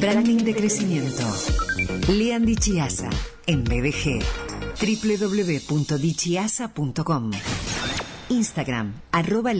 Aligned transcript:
Branding 0.00 0.38
de 0.38 0.54
crecimiento. 0.54 1.24
Lean 2.08 2.46
Chiasa 2.56 3.10
en 3.46 3.62
BDG. 3.64 4.22
www.dichiasa.com. 4.80 7.30
Instagram, 8.30 8.94
arroba. 9.12 9.52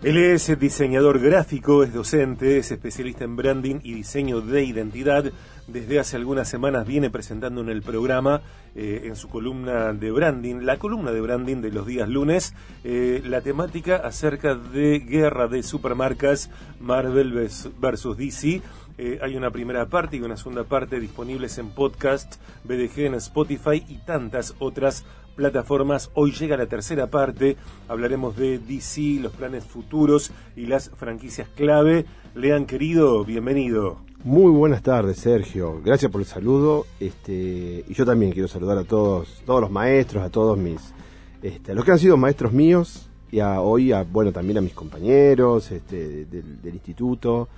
Él 0.00 0.16
es 0.16 0.56
diseñador 0.60 1.18
gráfico, 1.18 1.82
es 1.82 1.92
docente, 1.92 2.58
es 2.58 2.70
especialista 2.70 3.24
en 3.24 3.34
branding 3.34 3.80
y 3.82 3.94
diseño 3.94 4.40
de 4.40 4.62
identidad. 4.62 5.32
Desde 5.66 5.98
hace 5.98 6.14
algunas 6.14 6.48
semanas 6.48 6.86
viene 6.86 7.10
presentando 7.10 7.62
en 7.62 7.68
el 7.68 7.82
programa, 7.82 8.42
eh, 8.76 9.02
en 9.06 9.16
su 9.16 9.28
columna 9.28 9.92
de 9.92 10.12
branding, 10.12 10.60
la 10.60 10.76
columna 10.76 11.10
de 11.10 11.20
branding 11.20 11.62
de 11.62 11.72
los 11.72 11.84
días 11.84 12.08
lunes, 12.08 12.54
eh, 12.84 13.22
la 13.24 13.40
temática 13.40 13.96
acerca 13.96 14.54
de 14.54 15.00
guerra 15.00 15.48
de 15.48 15.64
supermarcas 15.64 16.48
Marvel 16.78 17.50
versus 17.80 18.16
DC. 18.16 18.62
Eh, 19.00 19.20
hay 19.22 19.36
una 19.36 19.52
primera 19.52 19.86
parte 19.86 20.16
y 20.16 20.22
una 20.22 20.36
segunda 20.36 20.64
parte 20.64 20.98
disponibles 20.98 21.56
en 21.58 21.70
podcast, 21.70 22.34
BDG 22.64 23.06
en 23.06 23.14
Spotify 23.14 23.84
y 23.88 23.98
tantas 23.98 24.56
otras 24.58 25.04
plataformas. 25.36 26.10
Hoy 26.14 26.32
llega 26.32 26.56
la 26.56 26.66
tercera 26.66 27.06
parte. 27.06 27.56
Hablaremos 27.86 28.36
de 28.36 28.58
DC, 28.58 29.20
los 29.20 29.32
planes 29.32 29.62
futuros 29.62 30.32
y 30.56 30.66
las 30.66 30.90
franquicias 30.90 31.48
clave. 31.48 32.06
Lean 32.34 32.66
querido, 32.66 33.24
bienvenido. 33.24 33.98
Muy 34.24 34.50
buenas 34.50 34.82
tardes, 34.82 35.18
Sergio. 35.18 35.80
Gracias 35.84 36.10
por 36.10 36.20
el 36.20 36.26
saludo. 36.26 36.84
Este, 36.98 37.84
y 37.86 37.94
yo 37.94 38.04
también 38.04 38.32
quiero 38.32 38.48
saludar 38.48 38.78
a 38.78 38.84
todos, 38.84 39.44
todos 39.46 39.60
los 39.60 39.70
maestros, 39.70 40.24
a 40.24 40.30
todos 40.30 40.58
mis, 40.58 40.92
este, 41.40 41.70
a 41.70 41.74
los 41.76 41.84
que 41.84 41.92
han 41.92 42.00
sido 42.00 42.16
maestros 42.16 42.52
míos 42.52 43.08
y 43.30 43.38
a, 43.38 43.60
hoy, 43.60 43.92
a, 43.92 44.02
bueno, 44.02 44.32
también 44.32 44.58
a 44.58 44.60
mis 44.60 44.74
compañeros 44.74 45.70
este, 45.70 46.24
del 46.24 46.74
instituto. 46.74 47.48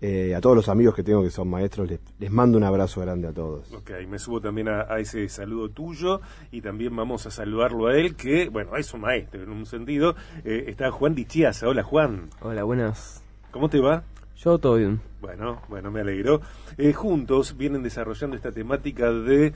Eh, 0.00 0.34
a 0.34 0.42
todos 0.42 0.54
los 0.54 0.68
amigos 0.68 0.94
que 0.94 1.02
tengo 1.02 1.22
que 1.22 1.30
son 1.30 1.48
maestros, 1.48 1.88
les, 2.18 2.30
mando 2.30 2.58
un 2.58 2.64
abrazo 2.64 3.00
grande 3.00 3.28
a 3.28 3.32
todos. 3.32 3.72
Ok, 3.72 3.92
me 4.08 4.18
subo 4.18 4.40
también 4.42 4.68
a, 4.68 4.82
ese 4.98 5.26
saludo 5.28 5.70
tuyo 5.70 6.20
y 6.52 6.60
también 6.60 6.94
vamos 6.94 7.26
a 7.26 7.30
saludarlo 7.30 7.86
a 7.86 7.96
él, 7.96 8.14
que, 8.14 8.50
bueno, 8.50 8.76
es 8.76 8.92
un 8.92 9.00
maestro 9.00 9.42
en 9.42 9.50
un 9.50 9.64
sentido. 9.64 10.14
Eh, 10.44 10.66
está 10.68 10.90
Juan 10.90 11.14
Dichiasa. 11.14 11.66
Hola, 11.66 11.82
Juan. 11.82 12.28
Hola, 12.42 12.64
buenas. 12.64 13.22
¿Cómo 13.50 13.70
te 13.70 13.80
va? 13.80 14.04
Yo 14.36 14.58
todo 14.58 14.74
bien. 14.74 15.00
Bueno, 15.22 15.62
bueno, 15.70 15.90
me 15.90 16.00
alegro. 16.00 16.42
Eh, 16.76 16.92
juntos 16.92 17.56
vienen 17.56 17.82
desarrollando 17.82 18.36
esta 18.36 18.52
temática 18.52 19.10
de 19.10 19.54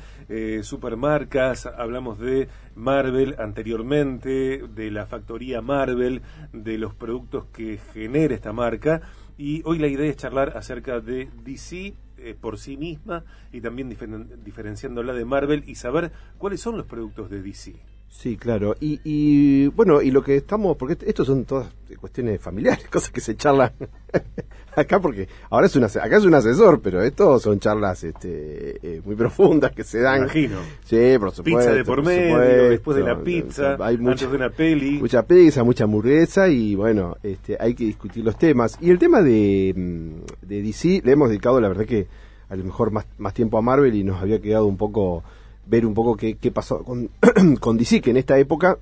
supermarcas, 0.63 1.67
hablamos 1.67 2.19
de 2.19 2.49
Marvel 2.75 3.37
anteriormente, 3.39 4.63
de 4.75 4.91
la 4.91 5.05
factoría 5.05 5.61
Marvel, 5.61 6.23
de 6.55 6.79
los 6.79 6.95
productos 6.95 7.45
que 7.53 7.79
genera 7.93 8.35
esta 8.35 8.55
marca 8.55 9.03
y 9.41 9.63
hoy 9.65 9.79
la 9.79 9.87
idea 9.87 10.11
es 10.11 10.19
charlar 10.19 10.55
acerca 10.59 11.01
de 11.01 11.31
DC 11.45 11.95
eh, 12.19 12.37
por 12.39 12.59
sí 12.59 12.77
misma 12.77 13.25
y 13.51 13.63
también 13.63 13.89
diferenciándola 13.89 15.15
de 15.15 15.25
Marvel 15.25 15.65
y 15.67 15.77
saber 15.77 16.13
cuáles 16.37 16.61
son 16.61 16.77
los 16.77 16.85
productos 16.85 17.31
de 17.31 17.41
DC. 17.41 17.75
Sí, 18.11 18.37
claro. 18.37 18.75
Y, 18.81 19.69
bueno, 19.69 20.03
y 20.03 20.11
lo 20.11 20.23
que 20.23 20.37
estamos, 20.37 20.77
porque 20.77 20.99
estos 21.07 21.27
son 21.27 21.45
todas 21.45 21.69
cuestiones 21.99 22.41
familiares, 22.41 22.87
cosas 22.91 23.11
que 23.11 23.21
se 23.21 23.37
charlan 23.37 23.73
acá, 24.77 25.01
porque 25.01 25.29
ahora 25.49 25.67
es 25.69 25.77
un, 25.77 25.85
acá 25.85 26.17
es 26.17 26.25
un 26.25 26.35
asesor, 26.35 26.81
pero 26.83 27.03
estos 27.03 27.43
son 27.43 27.61
charlas 27.61 28.05
este, 28.05 28.79
eh, 28.83 29.01
muy 29.05 29.15
profundas 29.15 29.73
que 29.73 29.85
se 29.85 30.01
dan. 30.01 30.23
imagino. 30.23 30.59
Sí, 30.85 31.17
por 31.19 31.31
supuesto. 31.31 31.61
Pizza 31.61 31.73
de 31.73 31.85
por, 31.85 32.05
medio, 32.05 32.39
después 32.71 32.97
de 32.97 33.05
la 33.05 33.23
pizza, 33.23 33.77
hay 33.81 33.97
mucha, 33.97 34.27
de 34.27 34.37
una 34.37 34.51
peli. 34.51 34.99
Mucha 34.99 35.25
pizza, 35.25 35.63
mucha 35.63 35.85
hamburguesa 35.85 36.49
y 36.49 36.75
bueno, 36.75 37.17
este, 37.23 37.57
hay 37.59 37.75
que 37.75 37.85
discutir 37.85 38.25
los 38.25 38.37
temas. 38.37 38.77
Y 38.81 38.91
el 38.91 38.99
tema 38.99 39.23
de, 39.23 39.73
mm, 39.75 40.47
de 40.47 40.63
DC, 40.63 41.01
le 41.05 41.13
hemos 41.13 41.29
dedicado, 41.29 41.61
la 41.61 41.69
verdad 41.69 41.87
que 41.87 42.09
a 42.51 42.57
lo 42.57 42.65
mejor 42.65 42.91
más, 42.91 43.07
más 43.19 43.33
tiempo 43.33 43.57
a 43.57 43.63
Marvel 43.63 43.95
y 43.95 44.03
nos 44.03 44.21
había 44.21 44.41
quedado 44.41 44.67
un 44.67 44.77
poco 44.77 45.23
ver 45.71 45.87
un 45.87 45.95
poco 45.95 46.17
qué, 46.17 46.37
pasó 46.53 46.83
con, 46.83 47.11
con 47.61 47.79
DC, 47.79 48.01
que 48.03 48.11
en 48.11 48.17
esta 48.17 48.37
época, 48.39 48.79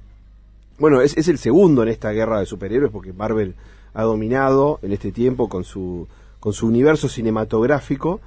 bueno, 0.79 1.03
es, 1.03 1.17
es 1.17 1.29
el 1.29 1.39
segundo 1.39 1.83
en 1.83 1.91
esta 1.91 2.11
guerra 2.11 2.41
de 2.41 2.47
superhéroes, 2.47 2.91
porque 2.91 3.13
Marvel 3.13 3.55
ha 3.93 4.03
dominado 4.03 4.81
en 4.83 4.93
este 4.93 5.13
tiempo 5.13 5.49
con 5.49 5.65
su, 5.65 6.09
con 6.41 6.55
su 6.55 6.67
universo 6.67 7.09
cinematográfico, 7.09 8.21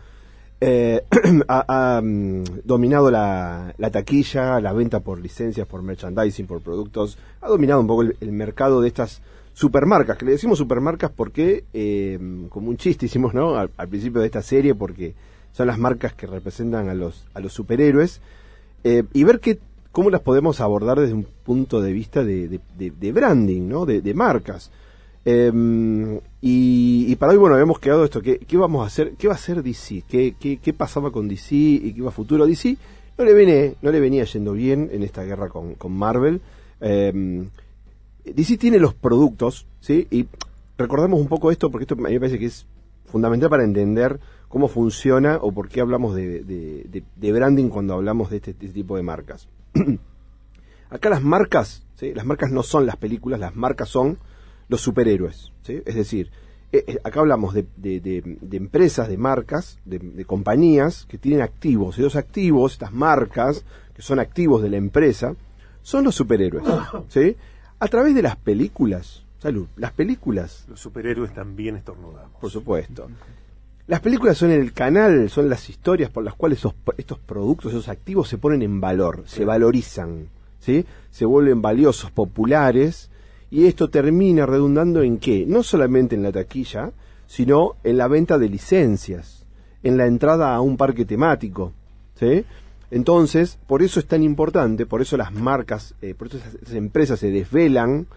eh, 0.60 1.04
ha, 1.48 2.02
mm, 2.04 2.44
dominado 2.64 3.10
la, 3.10 3.74
la, 3.78 3.90
taquilla, 3.90 4.62
la 4.62 4.74
venta 4.74 5.00
por 5.00 5.20
licencias, 5.20 5.66
por 5.66 5.82
merchandising, 5.82 6.46
por 6.46 6.62
productos, 6.62 7.18
ha 7.42 7.50
dominado 7.50 7.82
un 7.82 7.88
poco 7.88 8.04
el, 8.04 8.32
mercado 8.32 8.80
de 8.80 8.90
estas 8.90 9.22
supermarcas, 9.54 10.18
que 10.18 10.26
le 10.26 10.34
decimos 10.34 10.60
supermarcas 10.60 11.10
porque, 11.10 11.64
eh, 11.74 12.20
como 12.50 12.70
un 12.70 12.78
chiste 12.78 13.08
hicimos, 13.08 13.34
¿no? 13.34 13.58
Al, 13.58 13.72
al, 13.76 13.88
principio 13.88 14.22
de 14.22 14.28
esta 14.28 14.44
serie, 14.44 14.76
porque 14.76 15.16
son 15.52 15.66
las 15.66 15.80
marcas 15.80 16.14
que 16.14 16.28
representan 16.28 16.90
a 16.90 16.94
los, 16.94 17.26
a 17.34 17.40
los 17.40 17.54
superhéroes, 17.54 18.22
eh, 18.84 19.03
y 19.14 19.24
ver 19.24 19.40
que, 19.40 19.59
cómo 19.92 20.09
las 20.09 20.22
podemos 20.22 20.62
abordar 20.62 21.00
desde 21.00 21.14
un 21.14 21.25
punto 21.44 21.81
de 21.81 21.94
vista 21.94 22.24
de, 22.24 22.59
branding, 23.14 23.68
¿no? 23.68 23.86
de, 23.86 24.14
marcas. 24.14 24.72
Em, 25.24 26.19
y, 26.42 27.16
para 27.18 27.34
hoy, 27.34 27.38
bueno, 27.38 27.56
habíamos 27.56 27.80
quedado 27.80 28.03
esto, 28.03 28.22
¿qué, 28.22 28.40
¿qué, 28.40 28.58
vamos 28.58 28.84
a 28.84 28.88
hacer? 28.88 29.14
¿Qué 29.18 29.28
va 29.28 29.34
a 29.34 29.38
hacer 29.38 29.62
DC? 29.62 30.03
¿Qué, 30.08 30.36
qué, 30.40 30.74
pasaba 30.74 31.12
con 31.12 31.28
DC 31.28 31.56
y 31.56 31.94
qué 31.94 32.00
iba 32.00 32.09
a 32.09 32.12
futuro 32.12 32.47
DC? 32.47 32.78
No 33.18 33.25
le, 33.25 33.34
viene, 33.34 33.75
no 33.81 33.91
le 33.91 34.00
venía 34.00 34.24
yendo 34.24 34.53
bien 34.53 34.90
en 34.91 35.03
esta 35.03 35.24
guerra 35.24 35.50
con, 35.50 35.75
con 35.75 35.91
Marvel. 35.91 36.41
Eh, 36.80 37.44
DC 38.25 38.58
tiene 38.58 38.80
los 38.80 38.94
productos, 38.94 39.66
¿sí? 39.80 40.08
Y 40.09 40.28
recordemos 40.78 41.20
un 41.20 41.28
poco 41.28 41.52
esto, 41.52 41.70
porque 41.70 41.84
esto 41.84 41.96
a 41.96 41.97
mí 41.97 42.14
me 42.14 42.20
parece 42.20 42.40
que 42.40 42.46
es 42.47 42.66
fundamental 43.06 43.50
para 43.50 43.64
entender 43.64 44.20
cómo 44.52 44.68
funciona 44.68 45.38
o 45.42 45.52
por 45.52 45.70
qué 45.70 45.82
hablamos 45.82 46.14
de, 46.14 47.04
branding 47.18 47.70
cuando 47.70 47.94
hablamos 47.96 48.30
de 48.30 48.38
este, 48.38 48.52
este 48.52 48.68
tipo 48.68 48.98
de 48.98 49.02
marcas. 49.02 49.48
Acá 50.90 51.10
las 51.10 51.24
marcas, 51.24 51.88
las 52.02 52.26
marcas 52.26 52.52
no 52.52 52.62
son 52.62 52.86
las 52.86 52.98
películas, 52.98 53.40
las 53.40 53.56
marcas 53.56 53.88
son 53.88 54.20
los 54.68 54.82
superhéroes. 54.82 55.54
Es 55.66 55.96
decir, 55.96 56.30
eh, 56.74 56.84
eh, 56.86 56.98
acá 57.04 57.22
hablamos 57.22 57.54
de, 57.54 57.66
empresas, 58.52 59.08
de 59.08 59.18
marcas, 59.18 59.80
de, 59.86 60.26
compañías 60.26 61.06
que 61.08 61.18
tienen 61.18 61.42
activos. 61.42 61.98
Y 61.98 62.02
los 62.02 62.18
activos, 62.18 62.74
estas 62.74 62.92
marcas, 62.92 63.64
que 63.94 64.02
son 64.02 64.20
activos 64.20 64.62
de 64.62 64.70
la 64.70 64.78
empresa, 64.78 65.36
son 65.82 66.04
los 66.04 66.16
superhéroes. 66.16 66.66
¿sí? 67.08 67.38
A 67.80 67.88
través 67.88 68.14
de 68.14 68.22
las 68.22 68.36
películas, 68.36 69.26
salud, 69.40 69.68
las 69.78 69.94
películas. 69.94 70.66
Los 70.68 70.82
superhéroes 70.82 71.34
también 71.34 71.78
estornudamos. 71.78 72.40
Por 72.42 72.50
supuesto. 72.50 73.08
Las 73.91 74.00
películas 74.00 74.38
son 74.38 74.52
el 74.52 74.72
canal, 74.72 75.29
son 75.29 75.50
las 75.50 75.69
historias 75.69 76.09
por 76.09 76.24
las 76.24 76.34
cuales 76.35 76.66
estos 76.97 77.19
productos, 77.19 77.74
esos 77.74 77.90
activos 77.90 78.29
se 78.29 78.38
ponen 78.38 78.62
en 78.62 78.79
valor, 78.79 79.24
se 79.25 79.44
valorizan, 79.44 80.29
¿sí? 80.62 80.85
se 81.09 81.25
vuelven 81.25 81.62
valiosos, 81.62 82.09
populares, 82.09 83.09
y 83.50 83.66
esto 83.66 83.90
termina 83.90 84.46
redundando 84.46 85.02
en 85.02 85.18
qué? 85.18 85.46
No 85.46 85.62
solamente 85.62 86.16
en 86.16 86.24
la 86.24 86.31
taquilla, 86.31 86.91
sino 87.28 87.75
en 87.84 87.97
la 87.97 88.07
venta 88.07 88.38
de 88.38 88.47
licencias, 88.47 89.46
en 89.84 89.97
la 89.97 90.06
entrada 90.06 90.56
a 90.56 90.62
un 90.62 90.78
parque 90.78 91.03
temático. 91.03 91.73
¿sí? 92.16 92.46
Entonces, 92.91 93.59
por 93.68 93.84
eso 93.84 94.00
es 94.00 94.06
tan 94.06 94.23
importante, 94.23 94.85
por 94.85 95.02
eso 95.02 95.18
las 95.18 95.34
marcas, 95.34 95.96
eh, 96.02 96.16
por 96.18 96.28
eso 96.28 96.38
esas 96.38 96.75
empresas 96.75 97.19
se 97.19 97.29
desvelan 97.29 98.08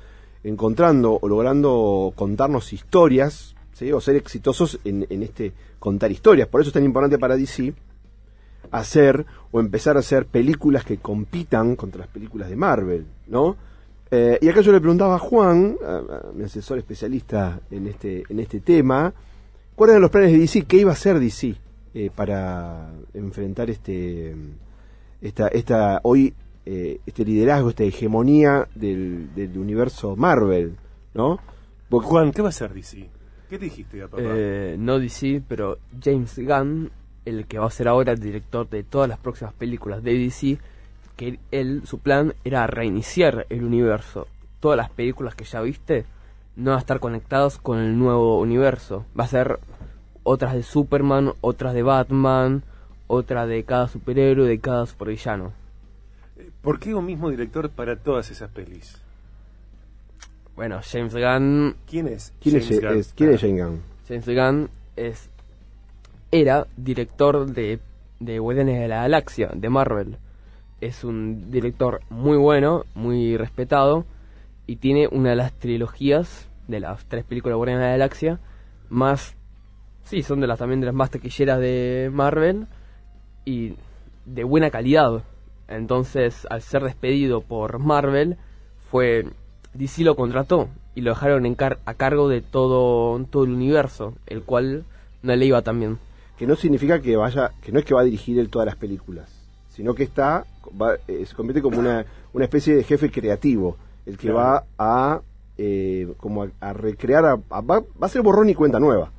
encontrando 0.44 1.18
o 1.20 1.26
logrando 1.26 2.12
contarnos 2.14 2.72
historias 2.72 3.56
o 3.92 4.00
ser 4.00 4.16
exitosos 4.16 4.78
en, 4.84 5.06
este 5.22 5.52
contar 5.78 6.10
historias. 6.10 6.48
Por 6.48 6.60
eso 6.60 6.68
es 6.68 6.74
tan 6.74 6.84
importante 6.84 7.18
para 7.18 7.36
DC 7.36 7.74
hacer 8.70 9.26
o 9.50 9.60
empezar 9.60 9.96
a 9.96 10.00
hacer 10.00 10.26
películas 10.26 10.84
que 10.84 10.98
compitan 10.98 11.76
contra 11.76 12.00
las 12.00 12.08
películas 12.08 12.48
de 12.48 12.56
Marvel, 12.56 13.06
¿no? 13.26 13.56
Eh, 14.10 14.38
y 14.40 14.48
acá 14.48 14.60
yo 14.60 14.72
le 14.72 14.80
preguntaba 14.80 15.16
a 15.16 15.18
Juan, 15.18 15.76
mi 16.34 16.44
asesor 16.44 16.78
especialista 16.78 17.60
en 17.71 17.88
este, 17.88 18.24
en 18.28 18.41
este 18.41 18.60
tema, 18.60 19.12
cuáles 19.74 19.94
eran 19.94 20.03
los 20.03 20.10
planes 20.10 20.32
de 20.32 20.38
DC, 20.38 20.62
qué 20.62 20.78
iba 20.78 20.91
a 20.91 20.94
hacer 20.94 21.18
DC 21.18 21.56
eh, 21.94 22.10
para 22.15 22.91
enfrentar 23.12 23.70
este 23.70 24.34
esta, 25.20 25.48
esta 25.48 26.00
hoy 26.03 26.34
eh, 26.66 27.00
este 27.04 27.24
liderazgo, 27.24 27.70
esta 27.70 27.84
hegemonía 27.84 28.68
del, 28.74 29.34
del 29.34 29.59
universo 29.59 30.16
Marvel, 30.16 30.77
¿no? 31.12 31.38
Juan, 31.91 32.32
¿qué 32.32 32.42
va 32.42 32.48
a 32.48 32.50
hacer 32.50 32.72
DC? 32.72 33.09
¿Qué 33.48 33.58
dijiste, 33.58 34.00
papá? 34.02 34.16
Eh, 34.20 34.76
no 34.78 34.98
DC, 34.98 35.42
pero 35.46 35.78
James 36.02 36.38
Gunn, 36.38 36.91
el 37.24 37.46
que 37.46 37.58
va 37.58 37.66
a 37.66 37.70
ser 37.70 37.88
ahora 37.88 38.12
el 38.12 38.20
director 38.20 38.68
de 38.68 38.82
todas 38.82 39.08
las 39.08 39.18
próximas 39.18 39.54
películas 39.54 40.02
de 40.02 40.18
DC, 40.18 40.58
que 41.16 41.38
él, 41.50 41.82
su 41.84 41.98
plan 41.98 42.34
era 42.44 42.66
reiniciar 42.66 43.46
el 43.50 43.64
universo. 43.64 44.26
Todas 44.60 44.76
las 44.76 44.91
películas 44.91 45.34
que 45.34 45.44
ya 45.44 45.60
viste 45.60 46.06
no 46.56 46.70
van 46.70 46.78
a 46.78 46.80
estar 46.80 47.00
conectadas 47.00 47.58
con 47.58 47.78
el 47.78 47.98
nuevo 47.98 48.41
universo. 48.41 49.04
Va 49.18 49.24
a 49.24 49.28
ser 49.28 49.58
otras 50.22 50.54
de 50.54 50.62
Superman, 50.62 51.32
otras 51.41 51.74
de 51.74 51.82
Batman, 51.82 52.62
otra 53.06 53.46
de 53.46 53.64
cada 53.64 53.88
superhéroe, 53.88 54.48
de 54.48 54.58
cada 54.58 54.86
supervillano. 54.86 55.52
¿Por 56.62 56.80
qué 56.80 56.94
un 56.94 57.06
mismo 57.06 57.30
director 57.30 57.70
para 57.70 57.96
todas 57.96 58.30
esas 58.30 58.50
pelis? 58.50 59.03
Bueno, 60.56 60.80
James 60.83 61.15
Gunn, 61.15 61.77
¿Quién 61.89 62.06
es? 62.09 62.33
¿Quién, 62.41 62.60
James 62.60 62.71
es, 62.71 62.80
Gunn? 62.80 62.98
es- 62.98 63.12
¿quién 63.15 63.30
es 63.33 63.41
James 63.41 63.60
Gunn? 63.62 63.83
James 64.09 64.27
Gunn 64.27 64.71
es 64.97 65.30
era 66.30 66.66
director 66.77 67.47
de 67.47 67.80
de 68.21 68.39
Guardianes 68.39 68.80
de 68.80 68.89
la 68.89 69.03
Galaxia 69.03 69.51
de 69.54 69.68
Marvel. 69.68 70.16
Es 70.80 71.04
un 71.04 71.51
director 71.51 72.01
muy 72.10 72.36
bueno, 72.36 72.84
muy 72.95 73.36
respetado 73.36 74.04
y 74.66 74.77
tiene 74.77 75.09
una 75.10 75.30
de 75.30 75.36
las 75.36 75.53
trilogías 75.53 76.48
de 76.68 76.80
las 76.80 77.04
tres 77.06 77.24
películas 77.24 77.53
de 77.53 77.56
Guardianes 77.56 77.83
de 77.83 77.86
la 77.86 77.92
Galaxia 77.92 78.41
más 78.89 79.34
sí, 80.04 80.22
son 80.22 80.41
de 80.41 80.47
las 80.47 80.59
también 80.59 80.80
de 80.80 80.86
las 80.86 80.95
más 80.95 81.10
taquilleras 81.10 81.59
de 81.59 82.10
Marvel 82.12 82.66
y 83.45 83.74
de 84.24 84.45
buena 84.45 84.71
calidad. 84.71 85.22
Entonces, 85.68 86.47
al 86.51 86.62
ser 86.62 86.83
despedido 86.84 87.41
por 87.41 87.78
Marvel, 87.78 88.36
fue 88.91 89.27
DC 89.74 90.03
lo 90.04 90.16
contrató 90.16 90.68
y 90.94 91.00
lo 91.03 91.10
dejaron 91.10 91.47
en 91.47 91.54
car- 91.54 91.78
a 91.84 91.94
cargo 91.94 92.28
de 92.28 92.41
todo, 92.41 93.18
todo 93.30 93.44
el 93.44 93.50
universo, 93.53 94.15
el 94.26 94.42
cual 94.42 94.84
no 95.22 95.34
le 95.36 95.47
iba 95.47 95.62
tan 95.62 95.78
bien. 95.80 95.98
Que 96.38 96.47
no 96.47 96.56
significa 96.56 97.00
que 97.00 97.16
vaya, 97.16 97.53
que 97.62 97.72
no 97.72 97.78
es 97.78 97.84
que 97.84 97.94
va 97.94 98.00
a 98.00 98.04
dirigir 98.04 98.38
él 98.38 98.48
todas 98.48 98.66
las 98.66 98.76
películas, 98.76 99.28
sino 99.68 99.94
que 99.94 100.03
está, 100.04 100.44
va- 100.80 100.97
eh, 101.09 101.24
se 101.26 101.34
convierte 101.34 101.62
como 101.62 101.78
una, 101.78 102.04
una 102.32 102.44
especie 102.44 102.74
de 102.76 102.84
jefe 102.84 103.10
creativo, 103.10 103.76
el 104.06 104.16
que 104.18 104.28
Claro. 104.28 104.36
va 104.38 104.65
a, 104.78 105.21
eh, 105.59 106.12
como 106.18 106.44
a, 106.44 106.48
a 106.60 106.72
recrear, 106.72 107.24
a- 107.24 107.38
a- 107.50 107.60
va, 107.60 107.80
va 107.80 108.06
a 108.06 108.09
ser 108.09 108.22
borrón 108.22 108.48
y 108.48 108.54
cuenta 108.54 108.78
nueva 108.80 109.10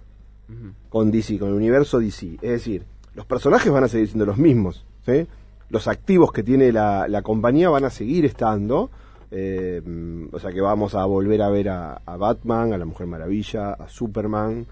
con 0.90 1.10
DC, 1.12 1.40
con 1.40 1.50
el 1.50 1.56
universo 1.56 2.00
DC. 2.00 2.36
Es 2.42 2.51
decir, 2.51 2.84
los 3.16 3.25
personajes 3.25 3.72
van 3.72 3.84
a 3.84 3.88
seguir 3.88 4.08
siendo 4.08 4.25
los 4.25 4.38
mismos, 4.38 4.86
¿sí? 5.06 5.25
Los 5.69 5.88
activos 5.88 6.31
que 6.31 6.44
tiene 6.44 6.72
la, 6.72 7.08
la 7.08 7.22
compañía 7.24 7.69
van 7.69 7.84
a 7.86 7.90
seguir 7.90 8.25
estando. 8.25 8.92
Eh, 9.31 9.81
o 10.31 10.39
sea 10.39 10.51
que 10.51 10.62
vamos 10.62 10.95
a 10.95 11.06
volver 11.06 11.42
a 11.42 11.50
ver 11.50 11.69
a, 11.69 12.01
a 12.06 12.18
Batman, 12.18 12.74
a 12.74 12.77
la 12.77 12.86
Mujer 12.86 13.07
Maravilla, 13.07 13.74
a 13.74 13.88
Superman, 13.89 14.66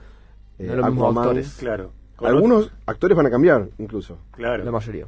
eh, 0.60 0.66
No 0.68 0.76
los 0.76 0.86
mismos 0.88 1.04
Aquaman. 1.06 1.24
actores. 1.24 1.54
Claro. 1.60 1.92
Con 2.16 2.28
Algunos 2.30 2.72
actores 2.86 3.18
van 3.18 3.26
a 3.26 3.30
cambiar, 3.32 3.68
incluso. 3.80 4.18
Claro. 4.32 4.64
La 4.64 4.72
mayoría. 4.72 5.08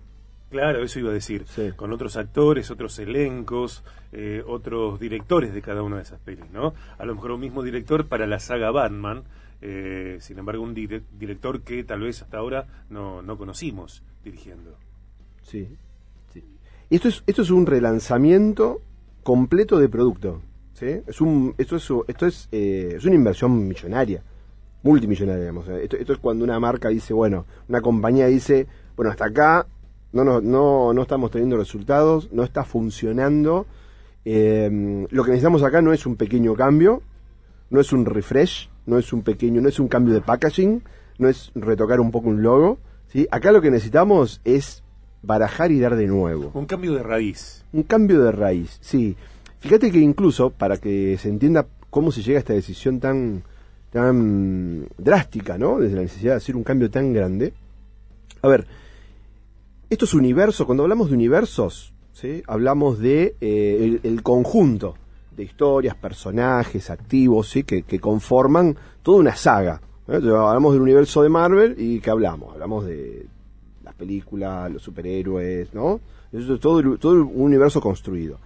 Claro, 0.50 0.84
eso 0.84 1.00
iba 1.00 1.10
a 1.10 1.14
decir. 1.14 1.46
Sí. 1.48 1.72
Con 1.76 1.92
otros 1.92 2.18
actores, 2.18 2.72
otros 2.72 2.98
elencos, 3.00 3.84
eh, 4.12 4.44
otros 4.48 5.00
directores 5.00 5.54
de 5.54 5.62
cada 5.62 5.82
una 5.84 5.98
de 5.98 6.04
esas 6.04 6.20
pelis, 6.20 6.50
¿no? 6.52 6.74
A 6.98 7.06
lo 7.06 7.14
mejor 7.16 7.32
un 7.32 7.42
mismo 7.42 7.62
director 7.64 8.08
para 8.08 8.26
la 8.26 8.40
saga 8.40 8.72
Batman, 8.72 9.24
eh, 9.62 10.18
sin 10.22 10.38
embargo 10.40 10.64
un 10.64 10.74
dire- 10.76 11.04
director 11.18 11.62
que 11.62 11.84
tal 11.84 12.02
vez 12.02 12.22
hasta 12.22 12.38
ahora 12.38 12.66
no, 12.90 13.22
no 13.22 13.38
conocimos 13.38 14.02
dirigiendo. 14.24 14.76
Sí. 15.44 15.68
Esto 16.90 17.08
es, 17.08 17.24
esto 17.26 17.42
es 17.42 17.50
un 17.50 17.66
relanzamiento 17.66 18.80
completo 19.26 19.80
de 19.80 19.90
producto. 19.90 20.40
¿sí? 20.74 21.02
Es 21.08 21.20
un, 21.20 21.56
esto 21.58 21.78
es, 21.78 21.90
esto 22.08 22.28
es, 22.28 22.48
eh, 22.52 22.94
es 22.96 23.06
una 23.06 23.16
inversión 23.16 23.68
millonaria, 23.68 24.22
multimillonaria, 24.84 25.42
digamos. 25.42 25.68
Esto, 25.68 25.98
esto 25.98 26.14
es 26.14 26.20
cuando 26.20 26.44
una 26.44 26.60
marca 26.60 26.90
dice, 26.90 27.12
bueno, 27.12 27.48
una 27.68 27.82
compañía 27.82 28.28
dice, 28.28 28.68
bueno, 28.96 29.10
hasta 29.10 29.26
acá 29.26 29.66
no, 30.14 30.24
no, 30.24 30.42
no, 30.42 30.94
no 30.94 31.02
estamos 31.02 31.32
teniendo 31.32 31.58
resultados, 31.58 32.32
no 32.32 32.44
está 32.44 32.64
funcionando. 32.64 33.66
eh, 34.26 35.08
lo 35.10 35.24
que 35.24 35.32
necesitamos 35.32 35.64
acá 35.64 35.82
no 35.82 35.92
es 35.92 36.06
un 36.06 36.18
pequeño 36.18 36.54
cambio, 36.54 37.02
no 37.72 37.82
es 37.82 37.92
un 37.94 38.06
refresh, 38.06 38.70
no 38.86 39.00
es 39.00 39.12
un 39.12 39.24
pequeño, 39.24 39.60
no 39.60 39.70
es 39.70 39.80
un 39.80 39.88
cambio 39.88 40.14
de 40.14 40.22
packaging, 40.22 40.84
no 41.18 41.28
es 41.28 41.52
retocar 41.56 42.00
un 42.00 42.12
poco 42.12 42.30
un 42.30 42.44
logo. 42.44 42.78
¿sí? 43.08 43.28
Acá 43.32 43.52
lo 43.52 43.60
que 43.60 43.72
necesitamos 43.72 44.40
es 44.46 44.84
barajar 45.26 45.72
y 45.72 45.80
dar 45.80 45.96
de 45.96 46.08
nuevo. 46.08 46.52
Un 46.54 46.66
cambio 46.66 46.94
de 46.94 47.04
raíz. 47.04 47.64
Un 47.74 47.84
cambio 47.84 48.24
de 48.24 48.32
raíz, 48.32 48.78
sí. 48.82 49.16
Fíjate 49.60 49.92
que 49.92 50.00
incluso, 50.00 50.50
para 50.50 50.78
que 50.78 51.18
se 51.18 51.30
entienda 51.30 51.66
cómo 51.90 52.12
se 52.12 52.22
llega 52.22 52.38
a 52.38 52.40
esta 52.40 52.54
decisión 52.54 53.00
tan, 53.00 53.44
tan 53.92 54.88
drástica, 54.98 55.58
¿no? 55.58 55.80
Desde 55.80 55.96
la 55.96 56.02
necesidad 56.04 56.34
de 56.34 56.38
hacer 56.38 56.56
un 56.56 56.64
cambio 56.64 56.90
tan 56.90 57.14
grande. 57.14 57.54
A 58.42 58.48
ver, 58.48 58.68
estos 59.90 60.14
universos, 60.14 60.66
cuando 60.66 60.84
hablamos 60.84 61.10
de 61.10 61.16
universos, 61.16 61.94
¿sí? 62.14 62.44
hablamos 62.48 63.00
de 63.00 63.36
eh, 63.42 63.78
el, 63.82 64.00
el 64.04 64.24
conjunto 64.24 64.96
de 65.36 65.44
historias, 65.44 65.96
personajes, 65.96 66.90
activos, 66.90 67.50
¿sí? 67.50 67.64
que, 67.64 67.84
que 67.84 68.00
conforman 68.00 68.76
toda 69.04 69.20
una 69.20 69.36
saga. 69.36 69.82
Entonces, 70.08 70.32
hablamos 70.32 70.74
del 70.74 70.82
universo 70.82 71.24
de 71.24 71.30
Marvel 71.30 71.76
y 71.78 72.00
¿qué 72.00 72.10
hablamos? 72.12 72.54
Hablamos 72.54 72.86
de 72.86 73.26
películas, 73.96 74.72
los 74.72 74.82
superhéroes, 74.84 75.74
¿no? 75.74 76.00
Eso 76.32 76.56
es 76.56 76.60
todo, 76.60 76.98
todo 76.98 77.26
un 77.26 77.42
universo 77.42 77.80
construido. 77.82 78.38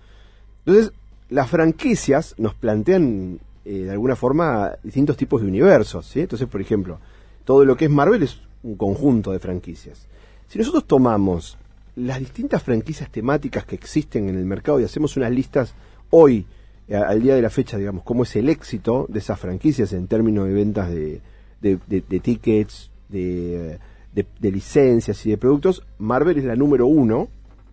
Entonces, 0.66 0.92
las 1.30 1.50
franquicias 1.50 2.36
nos 2.38 2.54
plantean 2.54 3.40
eh, 3.66 3.72
de 3.84 3.92
alguna 3.92 4.16
forma 4.16 4.72
distintos 4.84 5.18
tipos 5.18 5.42
de 5.42 5.48
universos, 5.48 6.06
¿sí? 6.06 6.22
Entonces, 6.22 6.48
por 6.48 6.62
ejemplo, 6.62 7.00
todo 7.46 7.66
lo 7.66 7.76
que 7.76 7.86
es 7.86 7.92
Marvel 7.92 8.24
es 8.24 8.40
un 8.64 8.76
conjunto 8.76 9.32
de 9.32 9.40
franquicias. 9.40 10.06
Si 10.48 10.58
nosotros 10.60 10.86
tomamos 10.86 11.58
las 11.96 12.20
distintas 12.20 12.64
franquicias 12.64 13.10
temáticas 13.12 13.66
que 13.66 13.76
existen 13.76 14.30
en 14.30 14.36
el 14.38 14.46
mercado 14.46 14.80
y 14.80 14.84
hacemos 14.84 15.18
unas 15.18 15.32
listas 15.32 15.74
hoy, 16.10 16.46
eh, 16.88 16.96
al 16.96 17.22
día 17.22 17.36
de 17.36 17.42
la 17.42 17.50
fecha, 17.50 17.78
digamos, 17.78 18.04
cómo 18.04 18.24
es 18.24 18.36
el 18.36 18.50
éxito 18.50 19.06
de 19.10 19.20
esas 19.20 19.40
franquicias 19.40 19.94
en 19.94 20.08
términos 20.08 20.48
de 20.48 20.54
ventas 20.54 20.90
de, 20.90 21.22
de- 21.62 21.80
de- 21.88 22.04
de 22.08 22.20
tickets, 22.20 22.90
de, 23.10 23.78
de- 24.14 24.26
de 24.40 24.52
licencias 24.52 25.26
y 25.26 25.30
de 25.32 25.38
productos, 25.38 25.84
Marvel 25.98 26.38
es 26.38 26.44
la 26.46 26.56
número 26.56 26.86
uno, 26.88 27.28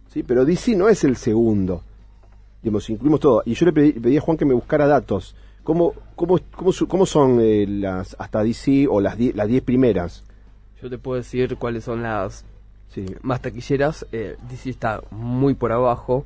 ¿sí? 0.09 0.23
pero 0.23 0.45
DC 0.45 0.77
no 0.77 0.89
es 0.89 1.05
el 1.05 1.17
segundo. 1.17 1.83
Digamos, 2.63 2.89
incluimos 2.91 3.21
todo. 3.21 3.43
Y 3.47 3.55
yo 3.55 3.67
le 3.67 3.73
pedí, 3.73 3.93
pedí 3.93 4.17
a 4.17 4.21
Juan 4.21 4.37
que 4.37 4.45
me 4.45 4.55
buscara 4.55 4.87
datos. 4.87 5.37
¿Cómo, 5.63 5.95
cómo, 6.15 6.39
cómo, 6.55 6.71
cómo 6.89 7.07
son 7.07 7.39
eh, 7.41 7.67
las 7.69 8.17
hasta 8.19 8.43
DC 8.43 8.87
o 8.89 9.01
las 9.01 9.17
die- 9.19 9.33
las 9.35 9.49
10 9.49 9.63
primeras? 9.63 10.25
Yo 10.83 10.89
te 10.91 10.99
puedo 10.99 11.17
decir 11.17 11.57
cuáles 11.57 11.85
son 11.85 12.03
las 12.03 12.45
Sí. 12.89 13.05
más 13.23 13.41
taquilleras. 13.43 14.07
Eh, 14.13 14.37
DC 14.49 14.71
está 14.71 15.03
muy 15.11 15.55
por 15.55 15.73
abajo, 15.73 16.25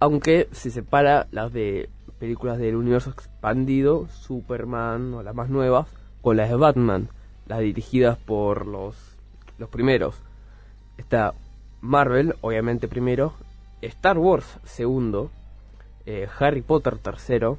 aunque 0.00 0.48
se 0.52 0.70
separa 0.70 1.26
las 1.32 1.52
de 1.52 1.88
películas 2.18 2.58
del 2.58 2.76
universo 2.76 3.10
expandido, 3.10 4.06
Superman 4.08 5.14
o 5.14 5.22
las 5.22 5.34
más 5.34 5.48
nuevas, 5.48 5.86
con 6.20 6.36
las 6.36 6.50
de 6.50 6.56
Batman, 6.56 7.08
las 7.46 7.60
dirigidas 7.60 8.18
por 8.18 8.66
los, 8.66 8.94
los 9.60 9.68
primeros. 9.68 10.16
Está 10.96 11.34
Marvel, 11.80 12.34
obviamente 12.40 12.88
primero, 12.88 13.34
Star 13.82 14.18
Wars 14.18 14.58
segundo, 14.64 15.30
eh, 16.06 16.26
Harry 16.38 16.62
Potter 16.62 16.98
tercero, 16.98 17.58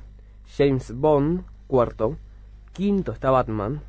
James 0.58 0.92
Bond 0.94 1.44
cuarto, 1.68 2.18
quinto 2.74 3.14
está 3.14 3.30
Batman, 3.32 3.82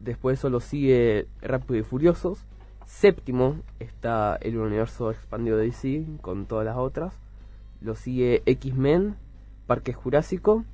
después 0.00 0.40
solo 0.40 0.60
sigue 0.60 1.28
Rápido 1.42 1.78
y 1.78 1.82
Furiosos, 1.84 2.38
séptimo 2.86 3.60
está 3.78 4.36
el 4.40 4.56
universo 4.58 5.10
expandido 5.10 5.56
de 5.58 5.66
DC 5.66 6.04
con 6.22 6.46
todas 6.46 6.64
las 6.64 6.76
otras, 6.76 7.14
lo 7.80 7.94
sigue 7.94 8.42
X-Men, 8.46 9.16
Parque 9.66 9.92
Jurásico 9.92 10.64